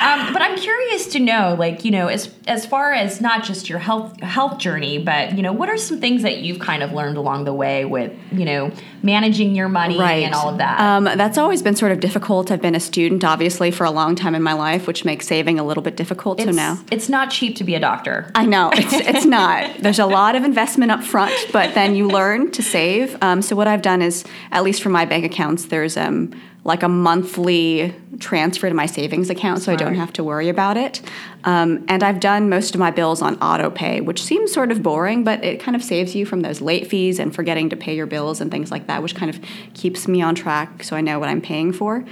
Um, 0.00 0.32
but 0.32 0.42
I'm 0.42 0.56
curious 0.58 1.06
to 1.08 1.20
know, 1.20 1.54
like, 1.58 1.84
you 1.84 1.90
know, 1.92 2.08
as 2.08 2.34
as 2.48 2.66
far 2.66 2.92
as 2.92 3.20
not 3.20 3.44
just 3.44 3.68
your 3.68 3.78
health 3.78 4.20
health 4.20 4.58
journey, 4.58 4.98
but 4.98 5.36
you 5.36 5.42
know, 5.42 5.52
what 5.52 5.68
are 5.68 5.76
some 5.76 6.00
things 6.00 6.22
that 6.22 6.38
you've 6.38 6.58
kind 6.58 6.82
of 6.82 6.92
learned 6.92 7.16
along 7.16 7.44
the 7.44 7.54
way 7.54 7.84
with, 7.84 8.12
you 8.32 8.44
know, 8.44 8.72
managing 9.02 9.54
your 9.54 9.68
money 9.68 10.00
and 10.00 10.34
all 10.34 10.48
of 10.48 10.58
that? 10.58 10.80
Um, 10.80 11.04
that's 11.04 11.38
always 11.38 11.62
been 11.62 11.76
sort 11.76 11.92
of 11.92 12.00
difficult. 12.00 12.50
I've 12.50 12.62
been 12.62 12.74
a 12.74 12.80
student, 12.80 13.22
obviously, 13.22 13.70
for 13.70 13.84
a 13.84 13.90
long 13.90 14.16
time 14.16 14.34
in 14.34 14.42
my 14.42 14.54
life, 14.54 14.86
which 14.86 15.04
makes 15.04 15.26
saving 15.28 15.60
a 15.60 15.64
little 15.64 15.82
bit 15.82 15.96
difficult. 15.96 16.39
It's, 16.48 16.56
now. 16.56 16.78
it's 16.90 17.08
not 17.08 17.30
cheap 17.30 17.56
to 17.56 17.64
be 17.64 17.74
a 17.74 17.80
doctor. 17.80 18.30
I 18.34 18.46
know 18.46 18.70
it's 18.74 18.92
it's 18.92 19.26
not. 19.26 19.78
There's 19.78 19.98
a 19.98 20.06
lot 20.06 20.34
of 20.36 20.44
investment 20.44 20.90
up 20.90 21.02
front, 21.02 21.34
but 21.52 21.74
then 21.74 21.94
you 21.94 22.08
learn 22.08 22.50
to 22.52 22.62
save. 22.62 23.16
Um, 23.22 23.42
so 23.42 23.56
what 23.56 23.68
I've 23.68 23.82
done 23.82 24.02
is, 24.02 24.24
at 24.50 24.62
least 24.62 24.82
for 24.82 24.88
my 24.88 25.04
bank 25.04 25.24
accounts, 25.24 25.66
there's 25.66 25.96
um, 25.96 26.32
like 26.64 26.82
a 26.82 26.88
monthly 26.88 27.94
transfer 28.18 28.68
to 28.68 28.74
my 28.74 28.86
savings 28.86 29.30
account, 29.30 29.62
so 29.62 29.72
I 29.72 29.76
don't 29.76 29.94
have 29.94 30.12
to 30.14 30.24
worry 30.24 30.50
about 30.50 30.76
it. 30.76 31.00
Um, 31.44 31.84
and 31.88 32.02
I've 32.02 32.20
done 32.20 32.50
most 32.50 32.74
of 32.74 32.80
my 32.80 32.90
bills 32.90 33.22
on 33.22 33.36
auto 33.40 33.70
pay, 33.70 34.02
which 34.02 34.22
seems 34.22 34.52
sort 34.52 34.70
of 34.70 34.82
boring, 34.82 35.24
but 35.24 35.42
it 35.42 35.58
kind 35.60 35.74
of 35.74 35.82
saves 35.82 36.14
you 36.14 36.26
from 36.26 36.40
those 36.42 36.60
late 36.60 36.86
fees 36.86 37.18
and 37.18 37.34
forgetting 37.34 37.70
to 37.70 37.76
pay 37.76 37.96
your 37.96 38.06
bills 38.06 38.42
and 38.42 38.50
things 38.50 38.70
like 38.70 38.88
that, 38.88 39.02
which 39.02 39.14
kind 39.14 39.34
of 39.34 39.40
keeps 39.72 40.06
me 40.06 40.20
on 40.20 40.34
track, 40.34 40.84
so 40.84 40.96
I 40.96 41.00
know 41.00 41.18
what 41.18 41.30
I'm 41.30 41.40
paying 41.40 41.72
for. 41.72 42.04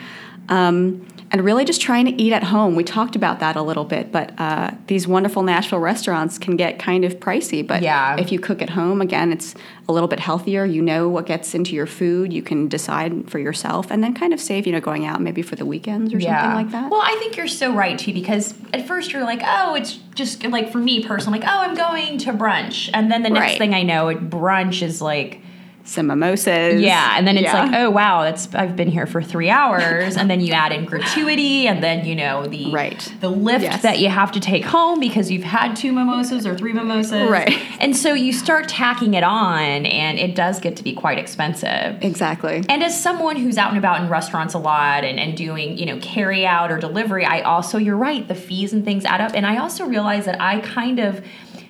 Um, 0.49 1.07
and 1.31 1.45
really 1.45 1.65
just 1.65 1.81
trying 1.83 2.07
to 2.07 2.13
eat 2.23 2.33
at 2.33 2.43
home. 2.45 2.75
We 2.75 2.85
talked 2.85 3.15
about 3.15 3.41
that 3.41 3.55
a 3.57 3.63
little 3.63 3.85
bit, 3.85 4.11
but 4.11 4.33
uh, 4.39 4.71
these 4.87 5.07
wonderful 5.07 5.43
Nashville 5.43 5.79
restaurants 5.79 6.39
can 6.39 6.57
get 6.57 6.79
kind 6.79 7.05
of 7.05 7.21
pricey. 7.21 7.67
But 7.67 7.83
Yeah. 7.83 8.17
if 8.19 8.33
you 8.33 8.39
cook 8.39 8.63
at 8.63 8.71
home, 8.71 9.01
again, 9.03 9.31
it's 9.33 9.55
a 9.89 9.93
little 9.93 10.09
bit 10.09 10.21
healthier. 10.21 10.65
You 10.65 10.81
know 10.81 11.09
what 11.09 11.27
gets 11.27 11.55
into 11.55 11.75
your 11.75 11.87
food. 11.87 12.33
You 12.33 12.43
can 12.43 12.67
decide 12.69 13.31
for 13.31 13.39
yourself, 13.39 13.91
and 13.91 14.03
then 14.03 14.15
kind 14.15 14.33
of 14.33 14.41
save, 14.41 14.67
you 14.67 14.73
know, 14.73 14.81
going 14.81 15.05
out 15.07 15.21
maybe 15.21 15.43
for 15.43 15.57
the 15.57 15.67
weekends 15.67 16.15
or 16.15 16.21
something 16.21 16.55
like 16.55 16.71
that. 16.71 16.91
Well, 16.91 17.03
I 17.03 17.17
think 17.19 17.37
you're 17.37 17.47
so 17.49 17.75
right 17.75 17.99
too 17.99 18.13
because 18.15 18.55
at 18.73 18.87
first 18.87 19.13
you're 19.13 19.25
like, 19.25 19.41
oh, 19.45 19.75
it's 19.75 19.99
just 20.15 20.45
like 20.45 20.73
for 20.73 20.79
me 20.79 21.05
personally, 21.05 21.41
like, 21.41 21.49
oh, 21.49 21.59
I'm 21.61 21.75
going 21.75 22.19
to 22.19 22.33
brunch, 22.33 22.89
and 22.95 23.11
then 23.13 23.23
the 23.23 23.31
next 23.31 23.53
Right. 23.53 23.59
thing 23.59 23.75
I 23.75 23.83
know, 23.83 24.09
it 24.09 24.31
brunch 24.31 24.83
is 24.83 25.03
like. 25.03 25.43
Some 25.89 26.09
mimosas. 26.09 26.83
Yeah, 26.83 27.15
and 27.17 27.27
then 27.27 27.39
it's 27.39 27.45
Yeah. 27.45 27.63
like, 27.65 27.75
oh 27.75 27.89
wow, 27.89 28.23
that's 28.23 28.55
I've 28.55 28.77
been 28.77 28.89
here 28.89 29.07
for 29.07 29.23
three 29.23 29.49
hours, 29.49 30.19
and 30.19 30.29
then 30.29 30.41
you 30.43 30.53
add 30.53 30.71
in 30.71 30.85
gratuity, 30.85 31.67
and 31.67 31.83
then 31.83 32.05
you 32.05 32.15
know 32.15 32.45
the 32.47 32.71
Right. 32.71 33.11
the 33.21 33.31
lift 33.31 33.63
Yes. 33.65 33.81
that 33.83 33.99
you 33.99 34.11
have 34.11 34.31
to 34.33 34.41
take 34.41 34.67
home 34.67 35.01
because 35.01 35.31
you've 35.31 35.45
had 35.45 35.75
two 35.77 35.93
mimosas 35.93 36.47
or 36.47 36.55
three 36.55 36.75
mimosas, 36.75 37.31
Right. 37.31 37.57
And 37.81 37.97
so 37.97 38.13
you 38.13 38.35
start 38.35 38.69
tacking 38.69 39.15
it 39.15 39.25
on, 39.25 39.87
and 39.87 40.19
it 40.19 40.35
does 40.35 40.61
get 40.61 40.77
to 40.77 40.85
be 40.85 40.93
quite 40.93 41.19
expensive. 41.19 41.97
exactly. 42.03 42.63
And 42.69 42.83
as 42.83 43.01
someone 43.01 43.37
who's 43.37 43.57
out 43.57 43.71
and 43.71 43.79
about 43.79 44.03
in 44.03 44.11
restaurants 44.11 44.53
a 44.53 44.59
lot 44.59 45.05
and, 45.05 45.19
and 45.19 45.35
doing, 45.37 45.79
you 45.79 45.87
know, 45.87 45.99
carry 46.03 46.45
out 46.47 46.71
or 46.71 46.77
delivery, 46.79 47.25
I 47.25 47.41
also, 47.41 47.79
you're 47.79 47.97
right, 47.97 48.29
the 48.29 48.35
fees 48.35 48.75
and 48.75 48.85
things 48.85 49.07
add 49.07 49.23
up. 49.23 49.33
And 49.35 49.47
I 49.47 49.57
also 49.57 49.87
realize 49.87 50.27
that 50.27 50.39
I 50.41 50.59
kind 50.61 50.99
of, 50.99 51.23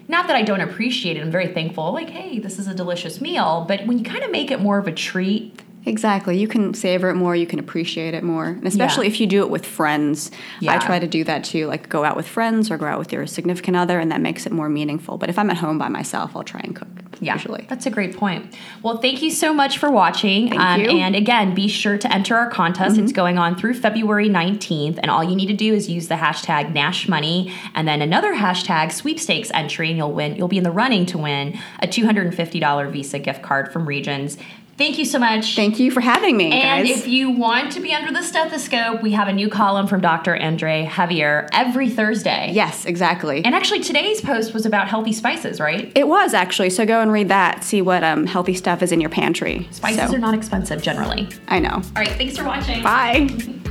not 0.09 0.27
that 0.27 0.37
I 0.37 0.43
don't 0.43 0.61
appreciate 0.61 1.17
it, 1.17 1.21
I'm 1.21 1.31
very 1.31 1.49
thankful, 1.49 1.93
like, 1.93 2.11
hey, 2.11 2.39
this 2.39 2.59
is 2.59 2.67
a 2.67 2.75
delicious 2.75 3.21
meal. 3.21 3.65
But 3.69 3.87
when 3.87 3.99
you 3.99 4.05
kind 4.05 4.25
of 4.25 4.31
make 4.31 4.51
it 4.51 4.61
more 4.61 4.79
of 4.79 4.89
a 4.89 4.93
treat, 4.93 5.63
Exactly. 5.89 6.39
You 6.39 6.47
can 6.47 6.75
savor 6.75 7.09
it 7.11 7.15
more, 7.15 7.35
you 7.35 7.47
can 7.47 7.59
appreciate 7.59 8.15
it 8.15 8.23
more. 8.23 8.47
And 8.47 8.67
especially 8.67 9.07
Yeah. 9.07 9.13
if 9.13 9.21
you 9.21 9.27
do 9.27 9.43
it 9.43 9.51
with 9.51 9.65
friends. 9.65 10.31
Yeah. 10.61 10.75
I 10.75 10.79
try 10.79 10.99
to 10.99 11.07
do 11.07 11.25
that 11.25 11.45
too, 11.45 11.67
like 11.67 11.89
go 11.89 12.05
out 12.05 12.17
with 12.17 12.29
friends 12.29 12.71
or 12.71 12.77
go 12.77 12.87
out 12.87 12.99
with 12.99 13.13
your 13.13 13.27
significant 13.27 13.77
other, 13.77 13.99
and 13.99 14.13
that 14.13 14.21
makes 14.21 14.47
it 14.47 14.53
more 14.53 14.69
meaningful. 14.69 15.19
But 15.19 15.29
if 15.29 15.39
I'm 15.39 15.51
at 15.51 15.57
home 15.57 15.79
by 15.79 15.89
myself, 15.89 16.37
I'll 16.37 16.45
try 16.45 16.61
and 16.63 16.77
cook 16.77 16.89
yeah, 17.21 17.35
usually. 17.35 17.67
that's 17.69 17.87
a 17.87 17.91
great 17.91 18.17
point. 18.17 18.55
Well, 18.83 18.99
thank 18.99 19.23
you 19.23 19.31
so 19.31 19.53
much 19.53 19.79
for 19.79 19.91
watching. 19.91 20.49
Thank 20.49 20.61
um, 20.61 20.81
you. 20.81 20.87
Mm-hmm. 20.89 20.99
And 20.99 21.17
again, 21.17 21.55
be 21.55 21.69
sure 21.69 21.99
to 21.99 22.13
enter 22.13 22.37
our 22.37 22.51
contest. 22.51 22.99
It's 22.99 23.13
going 23.13 23.39
on 23.39 23.57
through 23.57 23.75
February 23.75 24.29
19th. 24.29 24.99
And 25.03 25.11
all 25.11 25.25
you 25.25 25.35
need 25.35 25.47
to 25.47 25.55
do 25.55 25.75
is 25.75 25.89
use 25.89 26.09
the 26.09 26.15
hashtag 26.15 26.73
Nash 26.73 27.09
Money 27.09 27.53
and 27.75 27.89
then 27.89 28.03
another 28.03 28.35
hashtag 28.35 28.93
sweepstakes 28.93 29.51
entry, 29.53 29.89
and 29.89 29.97
you'll 29.97 30.13
win. 30.13 30.37
You'll 30.37 30.49
be 30.49 30.59
in 30.59 30.65
the 30.65 30.71
running 30.71 31.07
to 31.07 31.19
win 31.19 31.59
a 31.81 31.87
$250 31.87 32.91
Visa 32.93 33.19
gift 33.19 33.43
card 33.43 33.73
from 33.73 33.87
Regions. 33.87 34.39
Thank 34.79 34.97
you 34.97 35.05
so 35.05 35.19
much. 35.19 35.57
Thank 35.57 35.79
you 35.81 35.91
for 35.91 36.01
having 36.01 36.37
me, 36.37 36.53
and 36.53 36.87
guys. 36.87 36.99
if 37.01 37.09
you 37.09 37.31
want 37.31 37.73
to 37.73 37.81
be 37.81 37.93
under 37.93 38.13
the 38.13 38.23
stethoscope, 38.23 39.03
we 39.03 39.11
have 39.13 39.27
a 39.27 39.33
new 39.33 39.49
column 39.49 39.89
from 39.89 40.01
Dr. 40.01 40.41
Andre 40.41 40.87
Javier 40.87 41.49
every 41.53 41.91
Thursday. 41.91 42.51
yes, 42.53 42.85
exactly. 42.87 43.45
And 43.45 43.55
actually, 43.55 43.81
today's 43.81 44.21
post 44.21 44.55
was 44.55 44.65
about 44.67 44.89
healthy 44.89 45.13
spices, 45.13 45.59
right? 45.61 45.91
it 45.95 46.07
was 46.07 46.33
actually. 46.33 46.71
So 46.71 46.87
go 46.87 47.01
and 47.01 47.11
read 47.11 47.29
that. 47.29 47.65
See 47.65 47.83
what 47.83 48.05
um, 48.05 48.25
healthy 48.27 48.55
stuff 48.55 48.83
is 48.83 48.93
in 48.93 49.01
your 49.01 49.11
pantry. 49.11 49.67
Spices 49.73 50.11
So, 50.11 50.17
are 50.17 50.19
not 50.19 50.35
expensive 50.35 50.81
generally. 50.81 51.29
I 51.49 51.59
know. 51.59 51.71
All 51.75 51.83
right, 51.97 52.09
thanks 52.13 52.39
for 52.39 52.45
watching. 52.45 52.83
Bye. 52.83 53.29